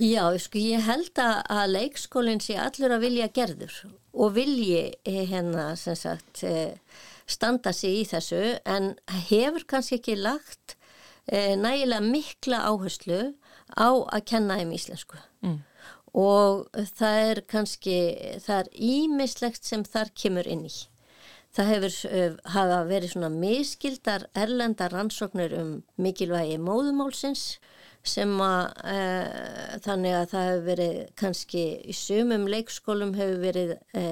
[0.00, 3.74] Já, sko, ég held að leikskólinn sé allur að vilja gerður
[4.12, 6.74] og vilji eh, hérna sem sagt eh,
[7.30, 8.94] standa sig í þessu en
[9.28, 10.76] hefur kannski ekki lagt
[11.26, 13.20] eh, nægilega mikla áherslu
[13.76, 15.58] á að kenna þeim íslensku mm.
[16.18, 17.98] og það er kannski,
[18.42, 20.74] það er ímislegt sem þar kemur inn í.
[21.50, 27.56] Það hefur uh, hafa verið svona miskildar erlenda rannsóknir um mikilvægi móðumálsins
[28.06, 28.98] sem að e,
[29.84, 34.04] þannig að það hefur verið kannski í sumum leikskólum hefur verið e,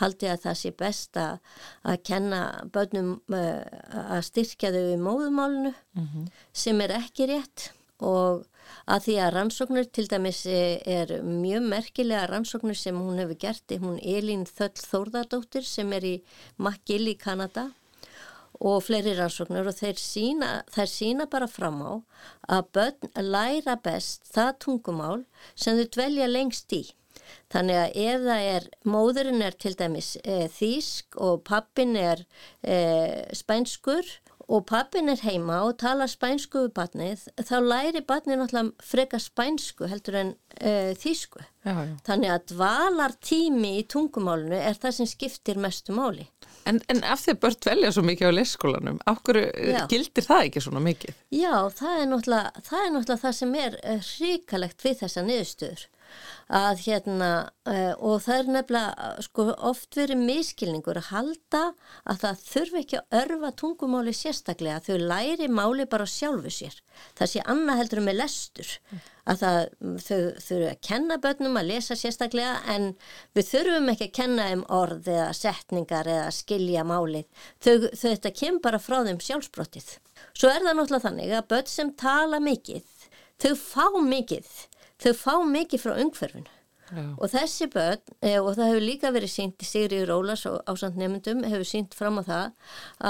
[0.00, 1.38] haldið að það sé best að,
[1.84, 3.44] að kenna börnum e,
[4.06, 6.28] að styrkja þau í móðumálunu mm -hmm.
[6.52, 7.70] sem er ekki rétt
[8.00, 8.44] og
[8.86, 13.98] að því að rannsóknir til dæmis er mjög merkilega rannsóknir sem hún hefur gert, hún
[14.02, 16.16] Elín Þöll Þórðardóttir sem er í
[16.58, 17.70] McGill í Kanada
[18.60, 21.92] og fleiri rannsóknir og þeir sína, þeir sína bara fram á
[22.56, 26.84] að börn læra best það tungumál sem þau dvelja lengst í.
[27.52, 32.22] Þannig að ef það er, móðurinn er til dæmis e, þýsk og pappin er
[32.62, 32.76] e,
[33.34, 34.06] spænskur
[34.46, 39.88] og pappin er heima og tala spænsku við barnið, þá læri barnið náttúrulega freka spænsku
[39.90, 41.42] heldur en uh, þýsku.
[41.66, 41.94] Já, já.
[42.06, 46.28] Þannig að dvalar tími í tungumálunu er það sem skiptir mestu máli.
[46.66, 49.40] En, en af því að börn velja svo mikið á leskólanum, okkur
[49.90, 51.18] gildir það ekki svona mikið?
[51.34, 53.76] Já, það er náttúrulega það, er náttúrulega það sem er
[54.12, 55.86] hrikalegt við þessa niðurstöður
[56.46, 57.30] að hérna
[57.66, 61.62] uh, og það er nefnilega sko oft verið miskilningur að halda
[62.06, 64.78] að það þurfi ekki að örfa tungumáli sérstaklega.
[64.86, 66.78] Þau læri máli bara sjálfu sér.
[67.18, 68.72] Það sé annað heldur með lestur.
[69.26, 69.60] Að það,
[70.06, 72.92] þau þurfu að kenna börnum að lesa sérstaklega en
[73.34, 77.26] við þurfum ekki að kenna um orð eða setningar eða skilja málið.
[77.58, 79.96] Þau, þau þetta kem bara frá þeim sjálfsbrottið.
[80.36, 82.86] Svo er það náttúrulega þannig að börn sem tala mikið
[83.42, 84.48] þau fá mikið
[85.02, 86.52] þau fá mikið frá umhverfinu.
[86.94, 90.98] Og þessi börn, e, og það hefur líka verið sínt í Sigri Rólas og ásand
[91.00, 92.44] nefndum hefur sínt fram á það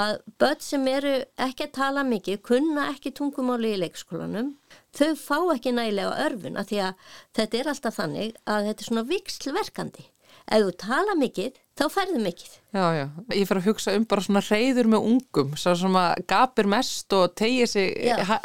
[0.00, 1.12] að börn sem eru
[1.44, 4.54] ekki að tala mikið kunna ekki tungumáli í leikskólanum
[4.96, 8.88] þau fá ekki nægilega örfun að því að þetta er alltaf þannig að þetta er
[8.88, 10.08] svona vikslverkandi
[10.46, 12.54] ef þú tala mikið þá færðu mikið.
[12.76, 16.24] Já, já, ég fer að hugsa um bara svona reyður með ungum, svo sem að
[16.28, 17.94] gapir mest og tegir sig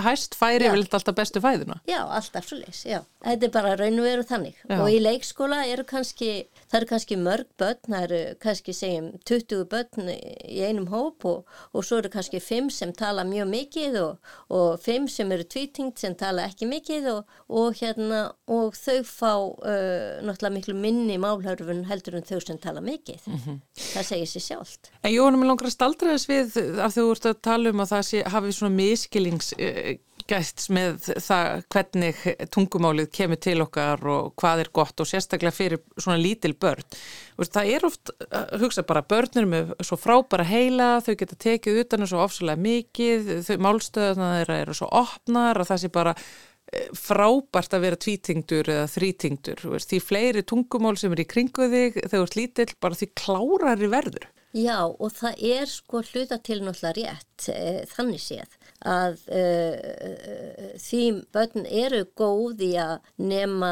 [0.06, 1.82] hæst færi vilt alltaf bestu fæðuna.
[1.90, 3.02] Já, alltaf svo leys, já.
[3.22, 4.78] Þetta er bara raun og veru þannig já.
[4.80, 6.30] og í leikskóla eru kannski,
[6.72, 11.52] það eru kannski mörg börn, það eru kannski segjum 20 börn í einum hóp og,
[11.76, 16.02] og svo eru kannski 5 sem tala mjög mikið og, og 5 sem eru tvítingt
[16.02, 21.86] sem tala ekki mikið og, og hérna og þau fá uh, náttúrulega miklu minni málhörfun
[21.92, 23.34] heldur en þau sem tala mikið við.
[23.34, 23.58] Mm -hmm.
[23.94, 24.92] Það segir sér sjálft.
[25.04, 26.48] En Jónum, ég langar að staldra þess við
[26.80, 30.92] að þú ert að tala um að það sé, hafi svona miskilingsgæst með
[31.28, 32.16] það hvernig
[32.52, 36.84] tungumálið kemur til okkar og hvað er gott og sérstaklega fyrir svona lítil börn.
[37.42, 38.10] Það er oft,
[38.62, 43.58] hugsa bara, börnir með svo frábæra heila, þau geta tekið utan þessu ofsalega mikið, þau
[43.58, 46.16] málstöðuna þeirra eru svo opnar og það sé bara
[46.96, 52.38] frábært að vera tvítingdur eða þrítingdur, því fleiri tungumál sem er í kringu þig þegar
[52.38, 54.30] lítill bara því klárar í verður.
[54.52, 59.44] Já og það er sko hluta til náttúrulega rétt e, þannig séð að e,
[60.82, 63.72] því börn eru góð í að nema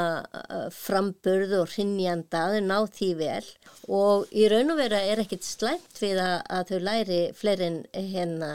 [0.71, 3.49] framburð og hrinnjanda þau ná því vel
[3.91, 8.53] og í raun og vera er ekkit slæmt við að, að þau læri fleirin hérna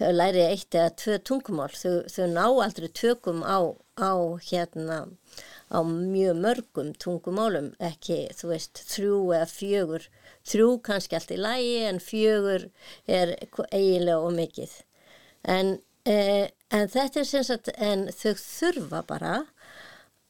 [0.00, 4.12] þau læri eitt eða tvö tungumál, þau, þau ná aldrei tökum á, á
[4.48, 4.98] hérna
[5.72, 10.06] á mjög mörgum tungumálum, ekki þú veist þrjú eða fjögur,
[10.48, 12.68] þrjú kannski allt í lægi en fjögur
[13.08, 13.34] er
[13.70, 14.74] eiginlega og mikið.
[15.44, 19.34] En, eh, en þetta er sem sagt, en þau þurfa bara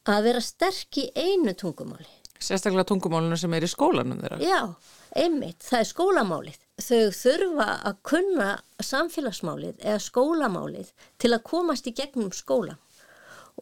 [0.07, 2.09] að vera sterk í einu tungumáli.
[2.43, 4.43] Sérstaklega tungumálinu sem er í skólanum þeirra.
[4.43, 4.75] Já,
[5.15, 8.49] einmitt, það er skólamálið þau þurfa að kunna
[8.83, 12.79] samfélagsmálið eða skólamálið til að komast í gegnum skóla.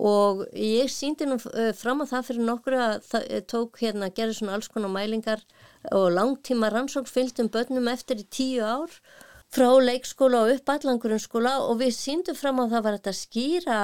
[0.01, 4.07] Og ég síndi nú eh, fram á það fyrir nokkru að það eh, tók hérna
[4.07, 5.43] að gera svona alls konar mælingar
[5.91, 8.95] og langtíma rannsóknfylgdum börnum eftir í tíu ár
[9.51, 13.79] frá leikskóla og upp allangurumskóla og við síndum fram á það var þetta skýra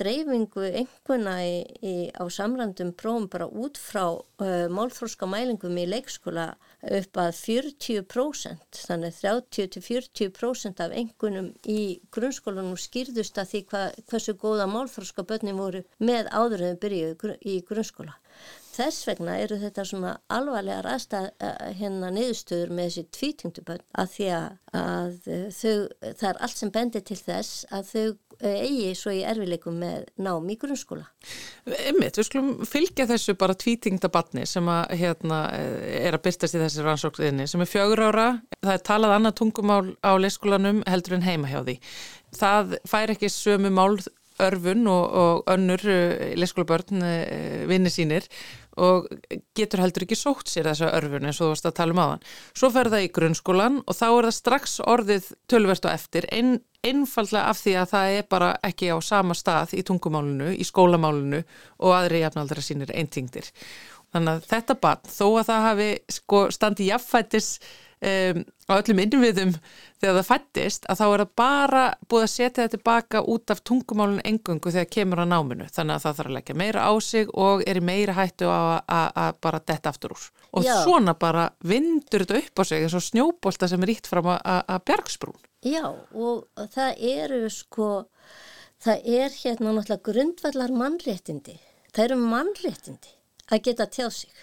[0.00, 6.46] dreifingu í, á samrandum prófum bara út frá uh, málþróska mælingum í leikskóla
[6.80, 14.70] upp að 40% þannig 30-40% af engunum í grunnskólanum skýrðust að því hva, hversu góða
[14.72, 18.16] málþróska börnum voru með áður en þau byrjuðu í grunnskóla
[18.72, 24.28] Þess vegna eru þetta svona alvarlega rasta eh, hérna niðurstöður með þessi tvítingdubönd að því
[24.32, 24.46] að,
[24.80, 25.18] að
[25.58, 29.76] þau, það er allt sem bendir til þess að þau eh, eigi svo í erfileikum
[29.82, 31.04] með nám í grunnskóla.
[31.68, 36.64] Ymmiðt, við skulum fylgja þessu bara tvítingdabanni sem að hérna eh, er að byrstast í
[36.64, 38.26] þessi rannsókninni sem er fjögur ára,
[38.62, 41.76] það er talað annað tungumál á leyskólanum heldur en heima hjá því.
[42.40, 44.00] Það fær ekki sömu mál
[44.40, 45.82] örfun og, og önnur
[46.40, 47.04] leyskólabörn
[47.68, 48.24] vinni sínir
[48.80, 49.08] og
[49.56, 52.26] getur heldur ekki sótt sér þessa örfun eins og þú varst að tala um aðan.
[52.56, 56.52] Svo fer það í grunnskólan og þá er það strax orðið tölvert og eftir, ein,
[56.86, 61.42] einfallega af því að það er bara ekki á sama stað í tungumálunu, í skólamálunu
[61.82, 63.52] og aðri jafnaldra sínir eintingdir.
[64.12, 67.54] Þannig að þetta barn, þó að það hafi sko, standi jafnfættis
[68.02, 69.54] um, á öllum innviðum
[70.02, 73.62] þegar það fættist að þá er það bara búið að setja þetta tilbaka út af
[73.68, 75.70] tungumálun engungu þegar kemur á náminu.
[75.72, 79.40] Þannig að það þarf að leggja meira á sig og er í meira hættu að
[79.42, 80.28] bara detta aftur úr.
[80.52, 80.74] Og Já.
[80.84, 84.78] svona bara vindur þetta upp á sig eins og snjóbolta sem er ítt fram að
[84.88, 87.88] bergsbrún Já og það eru sko
[88.82, 91.58] það er hérna náttúrulega grundvallar mannréttindi
[91.92, 93.14] það eru mannréttindi
[93.52, 94.42] að geta tjáð sig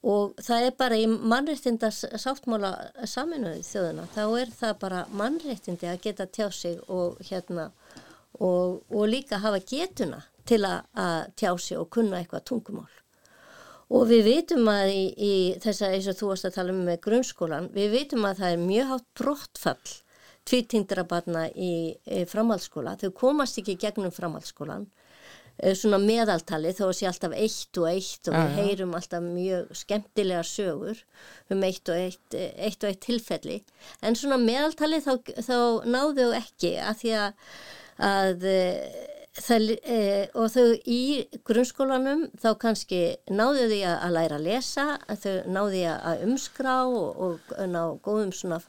[0.00, 2.72] og það er bara í mannréttindas sáttmála
[3.04, 7.70] saminuði þjóðuna, þá er það bara mannréttindi að geta tjá sig og hérna
[8.40, 12.88] og, og líka hafa getuna til að, að tjá sig og kunna eitthvað tungumál.
[13.90, 16.84] Og við veitum að í, í þess að eins og þú varst að tala um
[16.86, 19.94] með grunnskólan, við veitum að það er mjög hátt brottfall
[20.48, 21.72] tvítindirabarna í,
[22.06, 22.96] í framhaldsskóla.
[23.02, 24.86] Þau komast ekki gegnum framhaldsskólan
[25.76, 30.42] svona meðaltali þó að sé alltaf eitt og eitt og við heyrum alltaf mjög skemmtilega
[30.46, 31.02] sögur
[31.52, 33.60] um eitt og eitt, eitt, og eitt tilfelli.
[34.02, 35.12] En svona meðaltali þá,
[35.44, 35.58] þá
[35.88, 37.48] náðu ekki að því að,
[38.10, 39.08] að eh,
[39.38, 39.98] það, e,
[40.34, 41.00] og þau í
[41.46, 43.00] grunnskólanum þá kannski
[43.30, 47.82] náðu því að, læra að lesa, að þau náðu því að umskrá og, og ná
[48.04, 48.60] góðum svona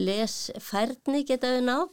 [0.00, 1.86] lesfærni getaðu náð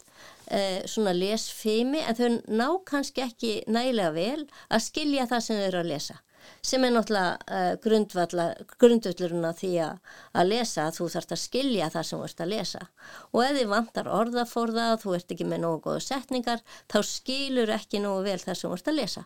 [0.52, 5.68] eh, svona lesfimi en þau ná kannski ekki nægilega vel að skilja það sem þau
[5.72, 6.22] eru að lesa
[6.64, 12.08] sem er náttúrulega uh, grundvöldurinn að því að lesa að þú þarfst að skilja það
[12.08, 12.82] sem þú ert að lesa.
[13.34, 18.04] Og ef þið vantar orðaforða þú ert ekki með nógu góðu setningar þá skilur ekki
[18.04, 19.26] nógu vel það sem þú ert að lesa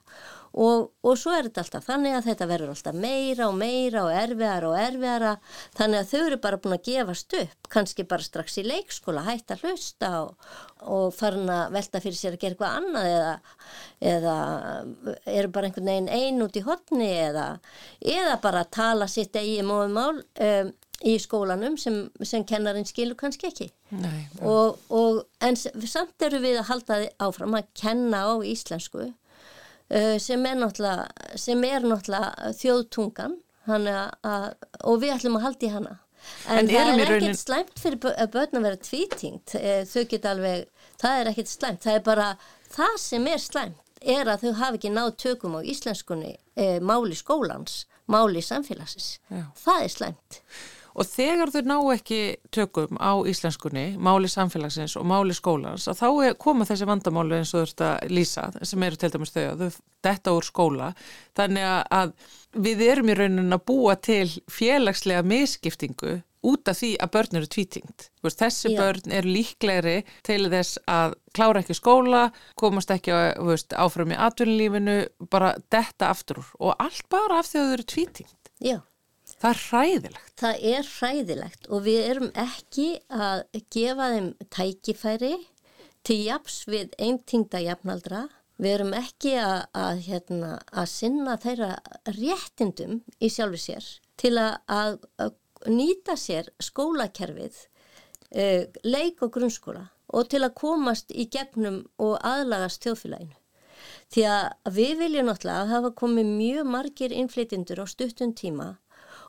[0.52, 4.12] og, og svo er þetta alltaf þannig að þetta verður alltaf meira og meira og
[4.16, 5.32] erfiðara og erfiðara.
[5.78, 9.56] Þannig að þau eru bara búin að gefast upp kannski bara strax í leikskóla hægt
[9.56, 10.52] að hlusta og,
[10.84, 13.34] og farin að velta fyrir sér að gera eitthvað annað eða,
[14.12, 14.36] eða
[15.40, 17.48] eru bara einhvern veginn einn út í hodni eða,
[18.04, 20.74] eða bara tala sitt eigi móðumál um,
[21.08, 23.70] í skólanum sem, sem kennarinn skilur kannski ekki.
[23.96, 29.10] Nei, og, og, en samt eru við að halda áfram að kenna á íslensku
[30.24, 33.36] sem er náttúrulega, sem er náttúrulega þjóðtungan
[33.68, 34.48] að,
[34.88, 35.94] og við ætlum að halda í hana.
[36.46, 37.38] En, en það er ekkert raunin...
[37.40, 40.68] slæmt fyrir börn að vera tvítingt uh, þau geta alveg,
[41.02, 41.86] það er ekkert slæmt.
[41.86, 42.28] Það er bara
[42.72, 46.36] það sem er slæmt er að þau hafi ekki náð tökum á íslenskunni
[46.82, 49.20] máli skólans máli samfélagsins.
[49.30, 49.44] Já.
[49.56, 50.40] það er slæmt
[50.96, 52.22] Og þegar þau ná ekki
[52.52, 57.62] tökum á íslenskunni, máli samfélagsins og máli skólans, að þá koma þessi vandamáli eins og
[57.62, 60.90] þú ert að lýsa, sem eru til dæmis þau að þau detta úr skóla.
[61.38, 61.70] Þannig
[62.02, 62.12] að
[62.68, 67.50] við erum í raunin að búa til félagslega miskiptingu út af því að börn eru
[67.54, 68.08] tvítingt.
[68.26, 68.78] Þessi Já.
[68.82, 72.24] börn eru líklegri til þess að klára ekki skóla,
[72.60, 73.14] komast ekki
[73.46, 74.98] veist, áfram í atvinnulífinu,
[75.32, 78.40] bara detta aftur úr og allt bara af því að þau eru tvítingt.
[78.62, 78.80] Já.
[79.42, 80.34] Það er hræðilegt.
[80.38, 83.40] Það er hræðilegt og við erum ekki að
[83.74, 85.32] gefa þeim tækifæri
[86.06, 88.28] til japs við eintingda jafnaldra.
[88.62, 91.72] Við erum ekki að, að, hérna, að sinna þeirra
[92.14, 93.88] réttindum í sjálfu sér
[94.22, 95.34] til að, að
[95.74, 97.58] nýta sér skólakerfið,
[98.38, 103.38] uh, leik og grunnskóla og til að komast í gegnum og aðlagast þjóðfélaginu.
[104.12, 108.76] Því að við viljum náttúrulega að hafa komið mjög margir innflytindur á stuttun tíma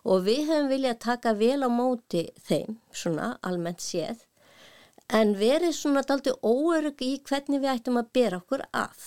[0.02, 4.24] og við hefum viljað taka vel á móti þeim, svona almennt séð,
[5.12, 9.02] en verið svona daldi óörug í hvernig við ættum að bera okkur að.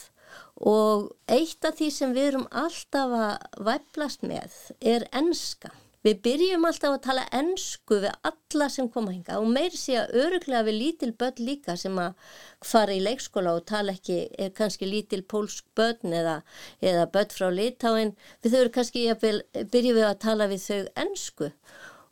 [0.55, 5.71] Og eitt af því sem við erum alltaf að væplast með er enska.
[6.05, 10.11] Við byrjum alltaf að tala ennsku við alla sem koma hinga og meir sé að
[10.21, 12.27] öruglega við lítil börn líka sem að
[12.61, 16.35] fara í leikskóla og tala ekki, er kannski lítil pólsk börn eða,
[16.77, 18.13] eða börn frá litáin,
[18.45, 19.25] við þau eru kannski að
[19.73, 21.49] byrja við að tala við þau ennsku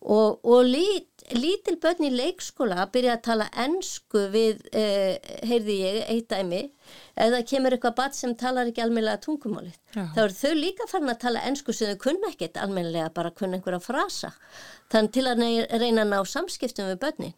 [0.04, 5.16] og, og lít, lítil börn í leikskóla byrja að tala ennsku við, eh,
[5.48, 6.62] heyrði ég, eitt dæmi,
[7.16, 9.78] eða kemur eitthvað bat sem talar ekki almenlega tungumálið.
[9.94, 13.60] Þá eru þau líka farin að tala ennsku sem þau kunna ekkert almenlega, bara kunna
[13.60, 14.34] einhverja frasa.
[14.92, 15.44] Þannig til að
[15.80, 17.38] reyna að ná samskiptum við börnin.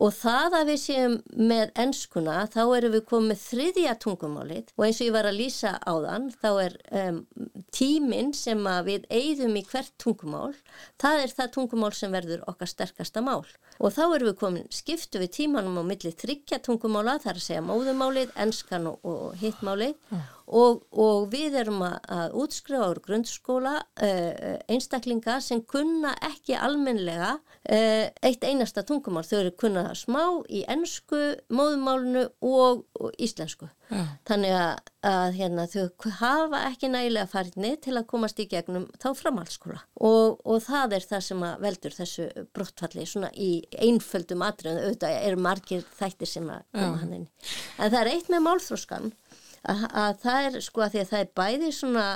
[0.00, 5.00] Og það að við séum með ennskuna, þá erum við komið þriðja tungumálið og eins
[5.00, 7.18] og ég var að lýsa á þann, þá er um,
[7.76, 10.54] tíminn sem við eigðum í hvert tungumál,
[11.00, 13.44] það er það tungumál sem verður okkar sterkasta mál.
[13.80, 17.46] Og þá erum við komin skiptu við tímanum á milli þryggja tungumála, það er að
[17.50, 19.96] segja móðumálið, ennskan og, og hittmálið.
[20.08, 26.56] Mm og, og við erum að, að útskrifa úr grundskóla uh, einstaklinga sem kunna ekki
[26.58, 29.26] almenlega uh, eitt einasta tungumál.
[29.26, 31.20] Þau eru kunna smá í ennsku,
[31.54, 33.70] móðumálunu og, og íslensku.
[33.90, 34.04] Ja.
[34.28, 39.08] Þannig að, að hérna, þau hafa ekki nægilega farinni til að komast í gegnum þá
[39.18, 43.50] framhalskóla og, og það er það sem veldur þessu brottfalli svona í
[43.82, 47.00] einföldum atriðum, auðvitað er margir þættir sem að koma ja.
[47.02, 47.26] hann inn.
[47.80, 49.10] En það er eitt með málþróskan
[49.68, 52.06] að, að það er sko að því að það er bæði svona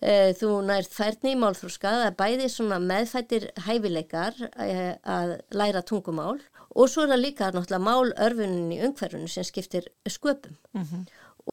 [0.00, 4.70] e, þú nærð færni í málþróska það er bæði svona meðfættir hæfileikar e,
[5.02, 6.38] að læra tungumál
[6.74, 11.04] og svo er það líka náttúrulega málörfunin í umhverfunu sem skiptir sköpum mm -hmm.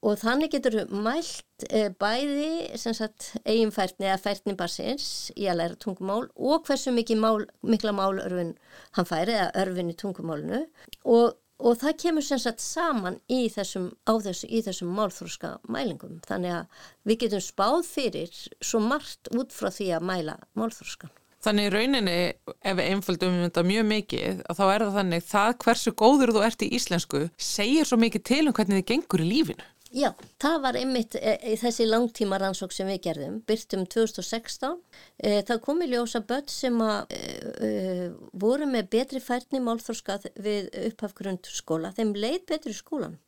[0.02, 6.28] og þannig getur mælt e, bæði sagt, eiginfærtni eða færtni barsins í að læra tungumál
[6.36, 8.56] og hversu mál, mikla málörfin
[8.92, 10.66] hann færi eða örfin í tungumálinu
[11.06, 16.58] og, og það kemur sem sagt saman í þessum, þessu, í þessum málþróska mælingum þannig
[16.58, 21.14] að við getum spáð fyrir svo margt út frá því að mæla málþróskan.
[21.42, 22.18] Þannig í rauninni,
[22.62, 26.66] ef við einföldum þetta mjög mikið, þá er það þannig það hversu góður þú ert
[26.66, 29.66] í íslensku segir svo mikið til um hvernig þið gengur í lífinu.
[29.92, 34.78] Já, það var einmitt e, e, þessi langtíma rannsók sem við gerðum, byrtum 2016.
[35.20, 37.34] E, það kom í ljósa börn sem að, e,
[37.68, 38.06] e,
[38.40, 41.92] voru með betri færni málþórskað við upphafgrund skóla.
[41.98, 43.20] Þeim leið betri skólan.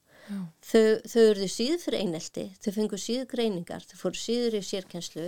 [0.63, 5.25] Þau, þau eruðu síður fyrir einelti, þau fengu síður greiningar, þau fóru síður í sérkjenslu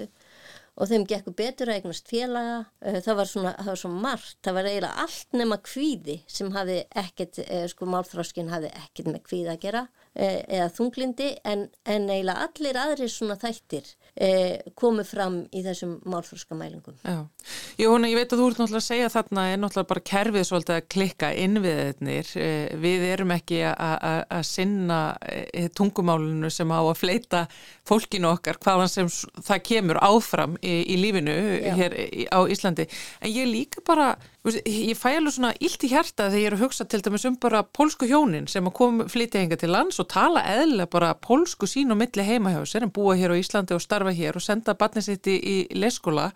[0.80, 2.62] og þeim gekku betur að eignast félaga.
[2.80, 6.56] E, það var svona, það var svona margt, það var eiginlega allt nema kvíði sem
[6.56, 7.44] hafi ekkert,
[7.76, 9.86] sko málþróskin hafi ekkert með kvíði að gera.
[10.16, 15.98] Eh, eða þunglindi en, en eiginlega allir aðrir svona þættir eh, komið fram í þessum
[16.08, 16.96] málfórskamælingum.
[17.04, 17.26] Já,
[17.82, 20.78] Jóna, ég veit að þú ert náttúrulega að segja þarna er náttúrulega bara kerfið svolítið
[20.78, 22.32] að klikka inn við þeirnir.
[22.46, 27.44] Eh, við erum ekki að sinna eh, tungumálunu sem á að fleita
[27.84, 31.74] fólkinu okkar hvaðan sem það kemur áfram í, í lífinu Já.
[31.82, 31.98] hér
[32.32, 32.88] á Íslandi.
[33.20, 34.14] En ég líka bara
[34.46, 37.38] ég fæ alveg svona illt í hjarta þegar ég er að hugsa til dæmis um
[37.42, 41.66] bara pólsku hjónin sem að kom flytja hinga til lands og tala eðlega bara pólsku
[41.70, 44.46] sín og milli heima hjá sér en búa hér á Íslandi og starfa hér og
[44.46, 46.28] senda barnið sitt í, í leskóla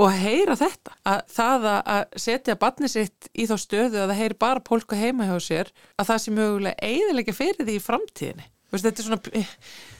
[0.00, 4.40] og heyra þetta að það að setja barnið sitt í þá stöðu að það heyri
[4.46, 8.48] bara pólsku heima hjá sér að það sé mögulega eiðilega fyrir því í framtíðinni.
[8.68, 9.44] Þetta er svona,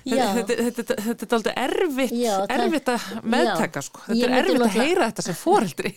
[0.04, 4.74] þetta, þetta, þetta er aldrei erfitt, já, erfitt að meðtaka sko, þetta er erfitt að
[4.76, 5.94] heyra þetta sem fóreldri.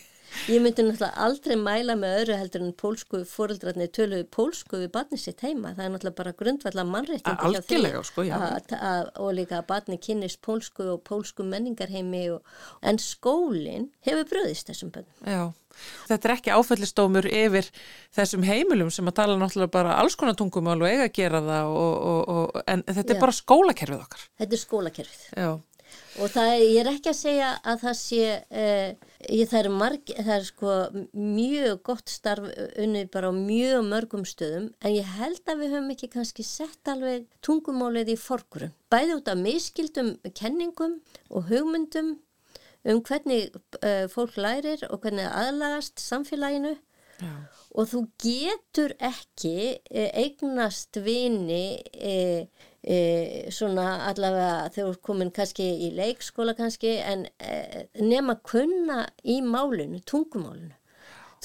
[0.49, 5.19] Ég myndi náttúrulega aldrei mæla með öðru heldur en pólsku fóreldrarnir töluðu pólsku við barni
[5.19, 5.73] sitt heima.
[5.75, 10.41] Það er náttúrulega bara grundvallar mannréttindi hjá því sko, að, og líka að barni kynist
[10.45, 15.27] pólsku og pólsku menningarheimi og, en skólinn hefur bröðist þessum bönnum.
[15.27, 15.43] Já,
[16.09, 17.67] þetta er ekki áfællistómur yfir
[18.15, 21.75] þessum heimilum sem að tala náttúrulega bara alls konar tungumál og eiga að gera það
[21.81, 23.23] og, og, en þetta er Já.
[23.25, 24.25] bara skólakerfið okkar.
[24.41, 25.27] Þetta er skólakerfið.
[25.35, 25.51] Já.
[26.21, 30.11] Og það, ég er ekki að segja að það sé, eh, ég, það, er marg,
[30.17, 30.75] það er sko
[31.13, 32.49] mjög gott starf
[32.79, 36.91] unnið bara á mjög mörgum stöðum en ég held að við höfum ekki kannski sett
[36.91, 38.73] alveg tungumálið í forgrunn.
[38.91, 40.99] Bæði út af miskildum kenningum
[41.29, 42.15] og hugmyndum
[42.81, 43.51] um hvernig
[43.85, 46.73] eh, fólk lærir og hvernig aðlagast samfélaginu
[47.21, 47.33] Já.
[47.77, 49.57] og þú getur ekki
[49.91, 52.49] eh, eignast vini eða
[52.81, 59.03] E, svona allavega þegar þú er komin kannski í leikskóla kannski en e, nema kunna
[59.21, 60.73] í málinu, tungumálinu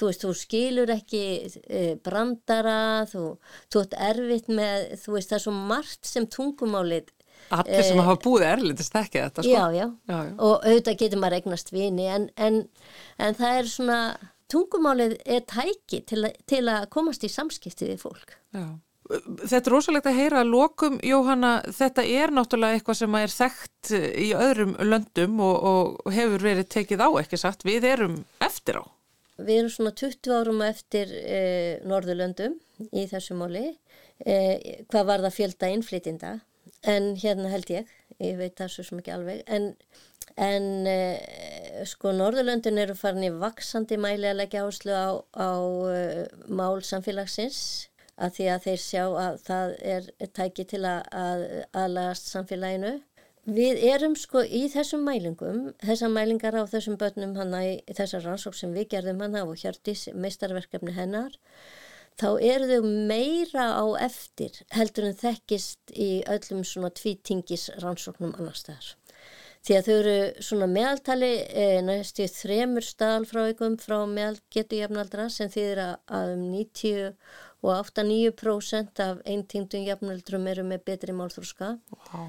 [0.01, 3.26] þú veist, þú skilur ekki e, brandara þú,
[3.68, 7.12] þú ert erfitt með, þú veist, það er svo margt sem tungumálið
[7.53, 9.53] Allir sem hafa búið erlindist ekki þetta sko?
[9.53, 10.32] Já, já, já, já.
[10.41, 12.62] og auðvitað getur maður eignast vini en, en,
[13.20, 14.01] en það er svona
[14.49, 18.70] tungumálið er tæki til, til að komast í samskiptið í fólk Já
[19.07, 23.93] Þetta er rosalegt að heyra að lokum, Jóhanna, þetta er náttúrulega eitthvað sem er þekkt
[23.95, 25.57] í öðrum löndum og,
[26.07, 28.85] og hefur verið tekið á, ekki satt, við erum eftir á.
[29.37, 32.57] Við erum svona 20 árum eftir eh, Norðurlöndum
[32.89, 33.67] í þessu móli,
[34.25, 36.31] eh, hvað var það fjölda innflytinda,
[36.89, 37.91] en hérna held ég,
[38.23, 39.75] ég veit það svo ekki alveg, en,
[40.41, 45.53] en eh, sko Norðurlöndun eru farin í vaksandi mæli að leggja áslu á, á
[45.93, 47.61] eh, mál samfélagsins,
[48.17, 50.09] að því að þeir sjá að það er
[50.39, 51.03] tæki til að
[51.77, 52.95] aðlagast samfélaginu.
[53.47, 58.57] Við erum sko í þessum mælingum, þessar mælingar á þessum börnum hana í þessar rannsók
[58.59, 61.37] sem við gerðum hana og hjördis meistarverkefni hennar,
[62.19, 68.59] þá eru þau meira á eftir heldur en þekkist í öllum svona tvítingis rannsóknum annar
[68.59, 68.97] staðar.
[69.67, 75.81] Því að þau eru svona meðaltali e, næstu þremur staðalfráikum frá meðalgetu jafnaldra sem þýðir
[75.83, 77.09] að um 90
[77.67, 82.29] og 8-9% af eintingdum jafnöldrum eru með betri málþróska wow.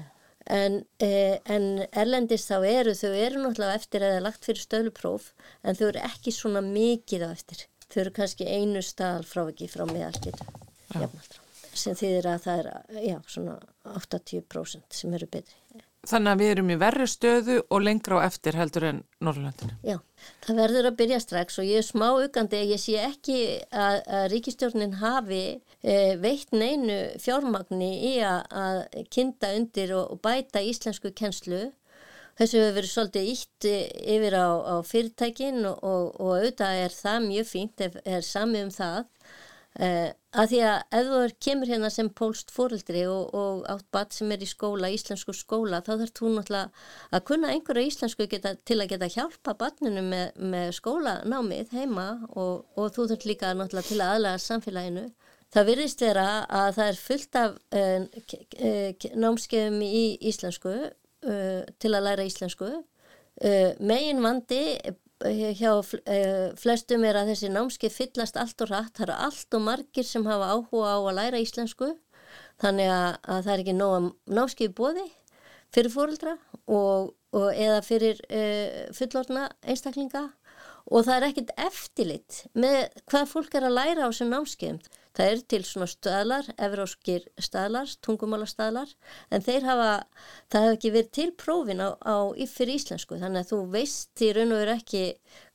[0.50, 5.30] en, eh, en erlendist þá eru þau eru náttúrulega eftir eða lagt fyrir stöðlupróf
[5.62, 7.68] en þau eru ekki svona mikið á eftir.
[7.86, 10.42] Þau eru kannski einu staðal frá ekki frá meðalgetu
[10.90, 11.46] jafnöldra
[11.78, 13.60] sem þýðir að það er já, svona
[13.94, 18.54] 80% sem eru betri Þannig að við erum í verri stöðu og lengra á eftir
[18.54, 19.74] heldur en Norrlandinu.
[19.82, 19.96] Já,
[20.46, 23.38] það verður að byrja strax og ég er smá aukandi að ég sé ekki
[23.74, 25.42] að, að ríkistjórnin hafi
[25.82, 31.66] e, veitt neinu fjármagni í að, að kinda undir og, og bæta íslensku kennslu.
[32.38, 33.68] Þessu hefur verið svolítið ítt
[34.14, 38.62] yfir á, á fyrirtækin og, og, og auðvitað er það mjög fínt ef er sami
[38.62, 39.00] um það
[39.76, 44.16] Uh, að því að ef þú kemur hérna sem pólst fórildri og, og átt bat
[44.16, 48.54] sem er í skóla, íslensku skóla þá þarf þú náttúrulega að kunna einhverju íslensku geta,
[48.66, 53.90] til að geta hjálpa batninu með, með skólanámið heima og, og þú þarf líka náttúrulega
[53.92, 55.06] til að aðlæga samfélaginu.
[55.54, 58.06] Það virðist vera að það er fullt af uh,
[58.58, 60.78] uh, námskefum í íslensku
[61.18, 62.68] til að læra íslensku.
[63.82, 64.60] Megin vandi
[65.24, 65.72] hjá
[66.06, 70.06] eh, flestum er að þessi námski fyllast allt og rætt, það eru allt og margir
[70.06, 71.92] sem hafa áhuga á að læra íslensku.
[72.58, 73.76] Þannig að, að það er ekki
[74.34, 75.06] námski í bóði
[75.74, 76.34] fyrir fóröldra
[76.66, 80.28] og, og eða fyrir uh, fullorna einstaklinga.
[80.88, 82.78] Og það er ekkit eftirlit með
[83.10, 84.78] hvað fólk er að læra á þessum námskeiðum
[85.18, 88.92] Það er til svona stöðlar, evróskir stöðlar, tungumálastaðlar,
[89.34, 89.88] en þeir hafa,
[90.46, 94.28] það hefur ekki verið til prófin á, á yfir íslensku, þannig að þú veist í
[94.36, 95.00] raun og veru ekki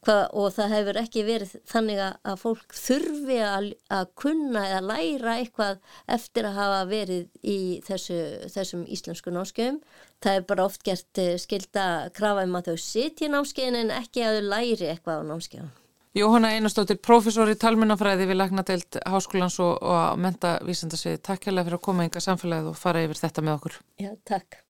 [0.04, 5.36] hvað, og það hefur ekki verið þannig að fólk þurfi að, að kunna eða læra
[5.38, 5.80] eitthvað
[6.18, 8.18] eftir að hafa verið í þessu,
[8.52, 9.80] þessum íslensku námskeiðum.
[10.24, 13.96] Það er bara oft gert eh, skilda krafa um að þau sitja í námskeiðin en
[13.96, 15.72] ekki að þau læri eitthvað á námskeiðum.
[16.14, 21.18] Jóhanna Einarstóttir, professor í talmunafræði við Lagnadelt Háskólans og, og menta vísendasvið.
[21.26, 23.80] Takk hérlega fyrir að koma yngar samfélagið og fara yfir þetta með okkur.
[24.06, 24.62] Já, takk.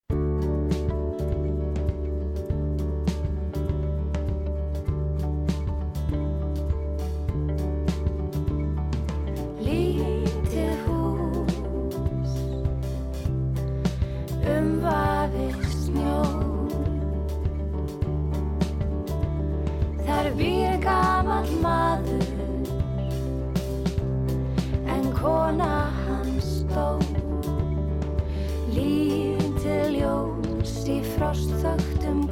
[31.34, 32.23] Í frostþögtum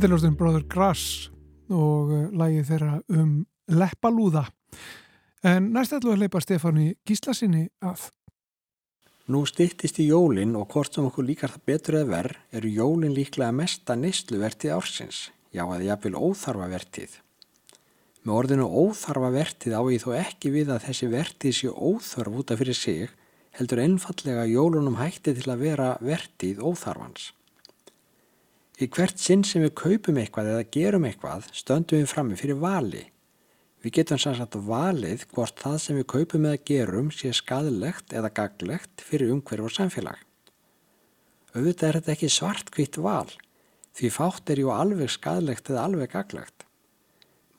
[0.00, 1.08] Þetta er ljóðstinn Brother Grass
[1.68, 3.32] og uh, lagið þeirra um
[3.68, 4.46] Leppalúða.
[5.44, 8.06] En næst ætlum við að leipa Stefáni Gíslasinni að.
[9.28, 13.12] Nú stittist í jólinn og hvort sem okkur líkar það betur eða verð eru jólinn
[13.12, 15.18] líklega mesta neysluvertið ársins,
[15.52, 17.18] já að jafnvel óþarfa vertið.
[18.24, 22.54] Með orðinu óþarfa vertið á ég þó ekki við að þessi vertið sé óþarf út
[22.56, 23.12] af fyrir sig
[23.60, 27.34] heldur einfallega jólunum hætti til að vera vertið óþarfans.
[28.80, 33.02] Í hvert sinn sem við kaupum eitthvað eða gerum eitthvað stöndum við frammi fyrir vali.
[33.84, 39.04] Við getum sannsagt valið hvort það sem við kaupum eða gerum sé skadilegt eða gaglegt
[39.04, 40.16] fyrir umhverf og samfélag.
[41.52, 43.28] Auðvitað er þetta ekki svartkvitt val
[44.00, 46.64] því fátt er jú alveg skadilegt eða alveg gaglegt.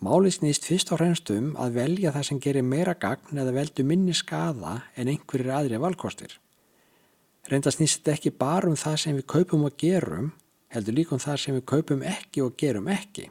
[0.02, 3.86] Máli snýst fyrst og fremst um að velja það sem gerir meira gagn eða veldu
[3.86, 6.34] minni skada en einhverjir aðri valkostir.
[7.46, 10.32] Reynda snýst þetta ekki bara um það sem við kaupum og gerum
[10.72, 13.28] heldur líkum þar sem við kaupum ekki og gerum ekki.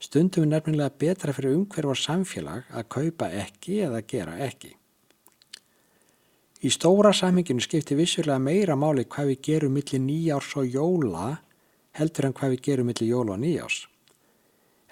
[0.00, 4.74] Stundum er nefnilega betra fyrir umhverf og samfélag að kaupa ekki eða gera ekki.
[6.64, 11.26] Í stóra samhenginu skiptir vissulega meira máli hvað við gerum millir nýjárs og jóla
[11.96, 13.82] heldur en hvað við gerum millir jóla og nýjárs.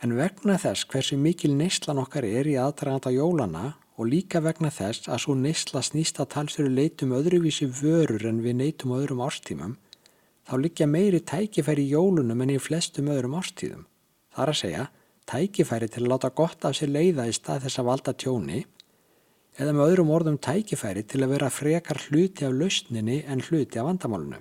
[0.04, 3.64] En vegna þess hversu mikil neyslan okkar er í aðdraganda jólana
[3.96, 8.58] og líka vegna þess að svo neysla snýst að talsveru leitum öðruvísi vörur en við
[8.60, 9.76] neytum öðrum árstímum
[10.44, 13.86] þá liggja meiri tækifæri í jólunum en í flestum öðrum ástíðum.
[14.34, 14.86] Það er að segja,
[15.30, 18.64] tækifæri til að láta gott af sér leiða í stað þess að valda tjóni
[19.54, 23.88] eða með öðrum orðum tækifæri til að vera frekar hluti af lausninni en hluti af
[23.88, 24.40] vandamálunu.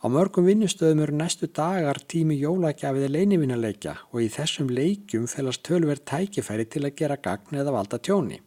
[0.00, 6.00] Á mörgum vinnustöðum eru næstu dagar tími jólagjafiði leinivinnuleikja og í þessum leikjum felast tölver
[6.00, 8.40] tækifæri til að gera gagn eða valda tjóni.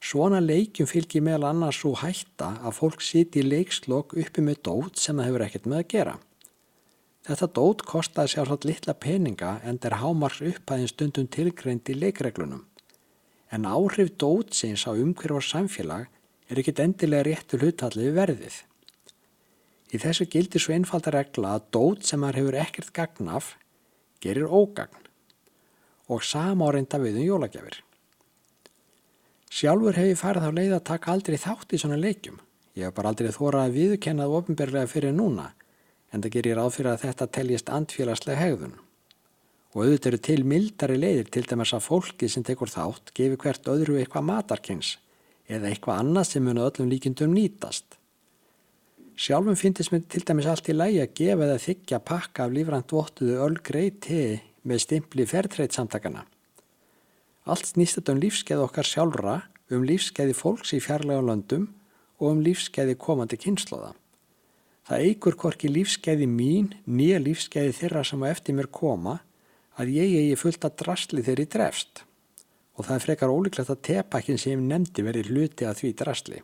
[0.00, 5.00] Svona leikjum fylgir meðal annars svo hætta að fólk siti í leikslokk uppi með dót
[5.00, 6.14] sem það hefur ekkert með að gera.
[7.28, 12.64] Þetta dót kostaði sjálfsagt litla peninga en er hámars upphæðin stundum tilgreind í leikreglunum.
[13.52, 16.08] En áhrif dót sinns á umhverfar samfélag
[16.48, 18.56] er ekkit endilega réttu hlutallið verðið.
[19.92, 23.52] Í þessu gildir svo einfalda regla að dót sem maður hefur ekkert gagnaf
[24.24, 25.08] gerir ógagn
[26.10, 27.82] og sama áreynda við um jólagjafir.
[29.50, 32.38] Sjálfur hef ég farið á leið að taka aldrei þátt í svona leikjum.
[32.78, 35.48] Ég hef bara aldrei þórað að viðkennað ofinberlega fyrir núna,
[36.14, 38.76] en það gerir ráð fyrir að þetta teljist andfélagslega hegðun.
[39.74, 43.70] Og auðvitað eru til mildari leiðir til dæmis að fólki sem tekur þátt gefi hvert
[43.74, 44.96] öðru eitthvað matarkins
[45.50, 47.98] eða eitthvað annað sem munu öllum líkindum nýtast.
[49.18, 52.94] Sjálfum finnst mér til dæmis allt í lægi að gefa eða þykja pakka af lífrænt
[52.94, 56.22] vottuðu öllgrei tei með stimpli ferðreit samtakana.
[57.48, 59.36] Allt snýst þetta um lífskeið okkar sjálfra,
[59.72, 61.70] um lífskeiði fólks í fjarlæga löndum
[62.20, 63.94] og um lífskeiði komandi kynnslóða.
[64.84, 69.20] Það eigur korki lífskeiði mín, nýja lífskeiði þeirra sem á eftir mér koma,
[69.78, 72.04] að ég eigi fullt að drastli þeirri drefst.
[72.76, 76.42] Og það er frekar ólíklegt að tepakkin sem nefndi verið hluti að því drastli.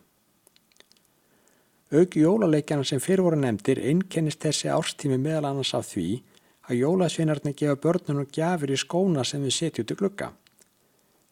[1.87, 6.21] Auki jólaleikjana sem fyrir voru nefndir einkennist þessi árstími meðal annars af því
[6.67, 10.33] að jólasveinarnir gefa börnunum gjafir í skóna sem við setjum til glukka.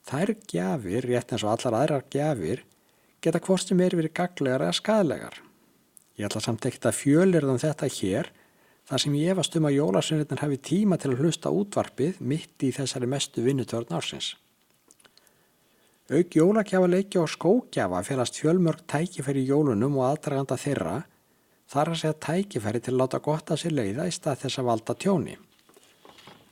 [0.05, 2.61] Þær gjafir, rétt eins og allar aðrar gjafir,
[3.25, 5.39] geta hvort sem er verið gaglegar eða skadlegar.
[6.15, 8.29] Ég ætla samt ekkert að fjölirðan þetta hér
[8.85, 12.69] þar sem ég efast um að jólarsynirinn hafi tíma til að hlusta útvarpið mitt í
[12.75, 14.35] þessari mestu vinnutörn ársins.
[16.13, 20.99] Auk jólakjafaleiki og skókjafa félast fjölmörg tækifæri í jólunum og aðdraganda þeirra
[21.73, 24.69] þar að segja tækifæri til að láta gott að sér leiða í stað þess að
[24.69, 25.37] valda tjóni.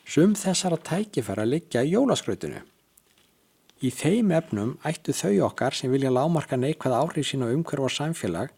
[0.09, 2.63] Sum þessara tækifæri að liggja í jólaskrautinu.
[3.81, 8.51] Í þeim efnum ættu þau okkar sem vilja lámarka neikvæða áhrif sín og samfélag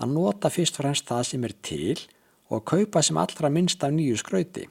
[0.00, 1.96] að nota fyrst og fremst það sem er til
[2.50, 4.66] og kaupa sem allra minnst af nýju skrauti.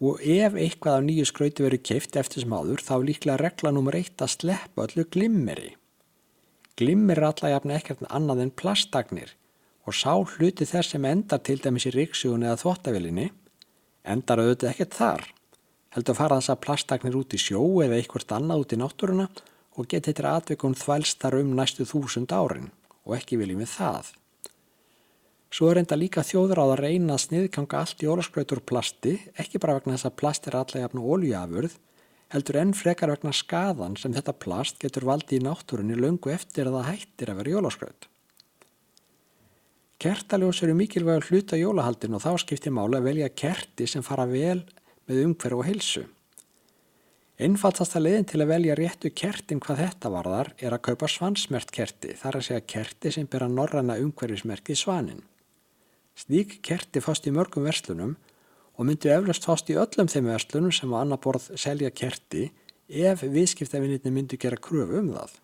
[0.00, 3.96] Og ef eitthvað af nýju skrauti verið keift eftir sem áður þá líklega regla nummer
[3.96, 5.74] eitt að sleppa öllu glimmeri.
[6.76, 9.32] Glimmer er alla jafn ekkert annað en plastagnir
[9.86, 13.30] og sá hluti þess sem endar til dæmis í ríksugun eða þvóttavelinni
[14.04, 15.24] endar auðvitað ekkert þar
[15.96, 19.26] heldur fara þess að plastagnir út í sjó eða einhvert annað út í náttúruna
[19.76, 22.68] og geti þetta aðveikum þvælst þar um næstu þúsund árin
[23.06, 24.12] og ekki viljum við það.
[25.56, 29.60] Svo er enda líka þjóður á að reyna að sniðkanga allt í ólaskrautur plasti, ekki
[29.62, 31.76] bara vegna þess að plast er allega jafn og oljuafurð,
[32.34, 36.80] heldur enn frekar vegna skadan sem þetta plast getur valdi í náttúrunni löngu eftir að
[36.80, 38.08] það hættir að vera jólaskraut.
[40.02, 44.60] Kertaljós eru mikilvægur hluta jólahaldin og þá skiptir mála að velja kerti sem fara vel
[45.06, 46.04] með umhverf og heilsu.
[47.36, 52.14] Einfaldasta leiðin til að velja réttu kertin hvað þetta varðar er að kaupa svansmert kerti,
[52.16, 55.20] þar að segja kerti sem byrja norranna umhverfismerkið svanin.
[56.16, 58.14] Slík kerti fast í mörgum verslunum
[58.76, 62.46] og myndu eflust fast í öllum þeim verslunum sem á annar borð selja kerti
[62.88, 65.36] ef viðskiptafinitni myndu gera kröfu um það.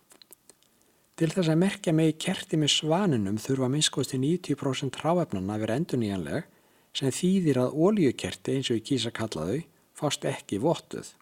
[1.20, 6.00] Til þess að merkja megi kerti með svaninum þurfa minnskosti 90% ráefnana að vera endur
[6.00, 6.48] nýjanleg
[6.96, 9.60] sem þýðir að ólíukerti eins og ég kýsa kalla þau
[9.96, 11.12] fást ekki vottuð.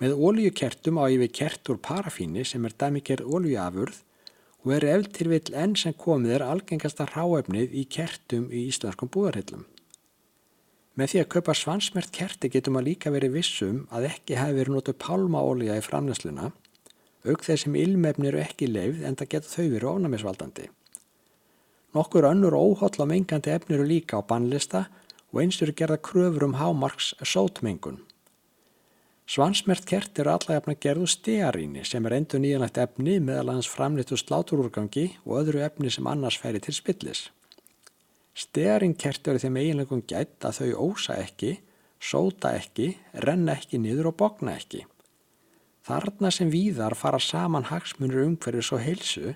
[0.00, 4.02] Með ólíukertum á yfir kert úr parafíni sem er dæmigerð ólíuafurð
[4.66, 9.10] og er ef til vill enn sem komið er algengasta ráefnið í kertum í íslenskum
[9.14, 9.64] búðarhillum.
[10.96, 14.76] Með því að kaupa svansmert kerti getum að líka verið vissum að ekki hafi verið
[14.76, 16.50] notu pálmaólíja í framnæsluna,
[17.28, 20.68] auk þeir sem ilmefni eru ekki leifð en það getur þau verið ofnamisvaldandi.
[21.96, 24.82] Nokkur önnur óhóll á mengandi efni eru líka á bannlista
[25.32, 28.02] og eins eru gerða kröfur um hámarks sótmengun.
[29.26, 34.20] Svansmert kert eru allægafna gerðu stearíni sem er endur nýjanlegt efni meðal hans framleitt úr
[34.20, 37.24] sláturúrgangi og öðru efni sem annars færi til spillis.
[38.36, 41.56] Stearínkert eru þeim eiginlegum gætt að þau ósa ekki,
[41.98, 42.92] sóta ekki,
[43.24, 44.84] renna ekki niður og bogna ekki.
[45.88, 49.34] Þarna sem víðar fara saman hagsmunur umhverfis og heilsu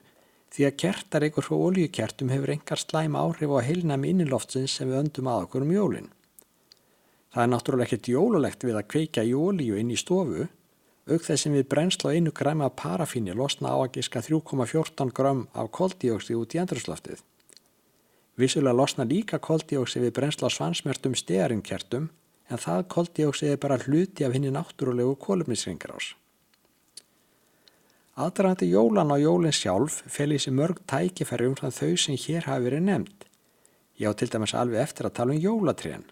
[0.50, 5.04] því að kertar ykkur frá oljukertum hefur engar slæm áhrif á heilnami inniloftsins sem við
[5.04, 6.10] öndum að okkur um jólinn.
[7.30, 10.48] Það er náttúrulega ekkert jólulegt við að kveika í ólíu inn í stofu,
[11.10, 15.44] auk þess sem við brennsla einu græma af parafíni losna á að giska 3,14 gram
[15.54, 17.22] af koldíóksi út í andrusloftið.
[18.40, 22.10] Vissulega losna líka koldíóksi við brennsla svansmertum stegarinkertum
[22.50, 26.14] en það koldíóksi er bara hluti af henni náttúrulegu kólumnisringrás.
[28.18, 32.48] Aðdragandi jólan á jólinn sjálf fel í sig mörg tækifæri um þann þau sem hér
[32.50, 33.28] hafi verið nefnd.
[34.00, 36.02] Ég á til dæmis alveg eftir að tala um jólatrén.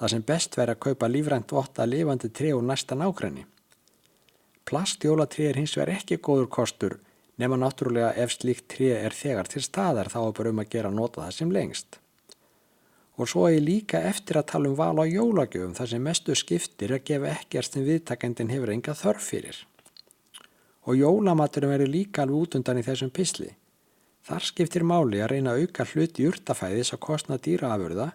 [0.00, 3.46] Það sem best verið að kaupa lífrænt votta lifandi tré úr næsta nákrenni.
[4.66, 6.98] Plastjólatré er hins vegar ekki góður kostur
[7.40, 10.92] nema náttúrulega ef slíkt tré er þegar til staðar þá er bara um að gera
[10.92, 11.98] nota það sem lengst.
[13.16, 16.36] Og svo er ég líka eftir að tala um val á jólagjöfum þar sem mestu
[16.36, 19.56] skiptir að gefa ekkert sem viðtakendin hefur enga þörf fyrir.
[20.88, 23.50] Og jólamaturum verður líka alveg út undan í þessum pisli.
[24.24, 28.10] Þar skiptir máli að reyna að auka hluti júrtafæðis að kostna dýraafurða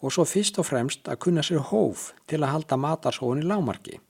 [0.00, 4.00] og svo fyrst og fremst að kunna sér hóf til að halda matarsóun í lámarki.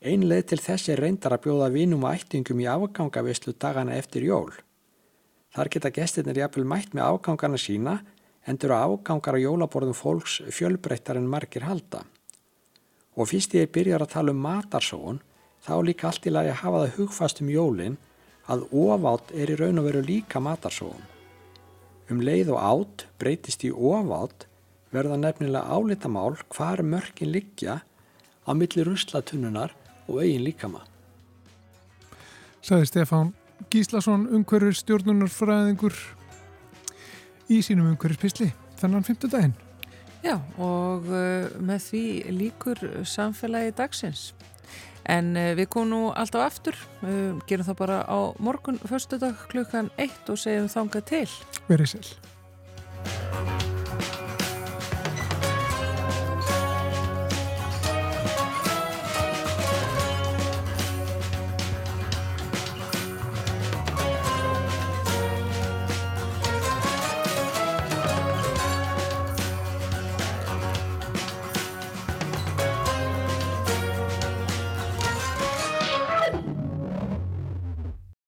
[0.00, 4.52] Einleið til þessi reyndar að bjóða vinum og ættingum í afgangavislu dagana eftir jól.
[5.56, 7.96] Þar geta gestirnir jafnvel mætt með afgangana sína
[8.46, 12.04] endur að afgangar á jólaborðum fólks fjölbreyttar en margir halda.
[13.16, 15.22] Og fyrst ég byrjar að tala um matarsóun
[15.66, 17.98] þá líka allt í lagi að hafa það hugfast um jólinn
[18.46, 21.06] að ofátt er í raun og veru líka matarsóun.
[22.10, 24.46] Um leið og átt breytist í ofátt
[24.94, 27.80] verða nefnilega álitamál hvar mörkin liggja
[28.46, 29.74] á milli ruslatunnunar
[30.06, 30.84] og eigin líkama.
[32.62, 33.34] Saði Stefán
[33.72, 35.94] Gíslason, umhverfur stjórnunarfræðingur
[37.50, 39.30] í sínum umhverfispisli þennan 5.
[39.32, 39.54] daginn.
[40.24, 42.04] Já, og uh, með því
[42.34, 44.30] líkur samfélagi dagsins.
[45.06, 49.38] En eh, við komum nú alltaf aftur, við gerum það bara á morgun, förstu dag
[49.52, 51.28] klukkan 1 og segjum þanga til.
[51.70, 53.75] Verið sér.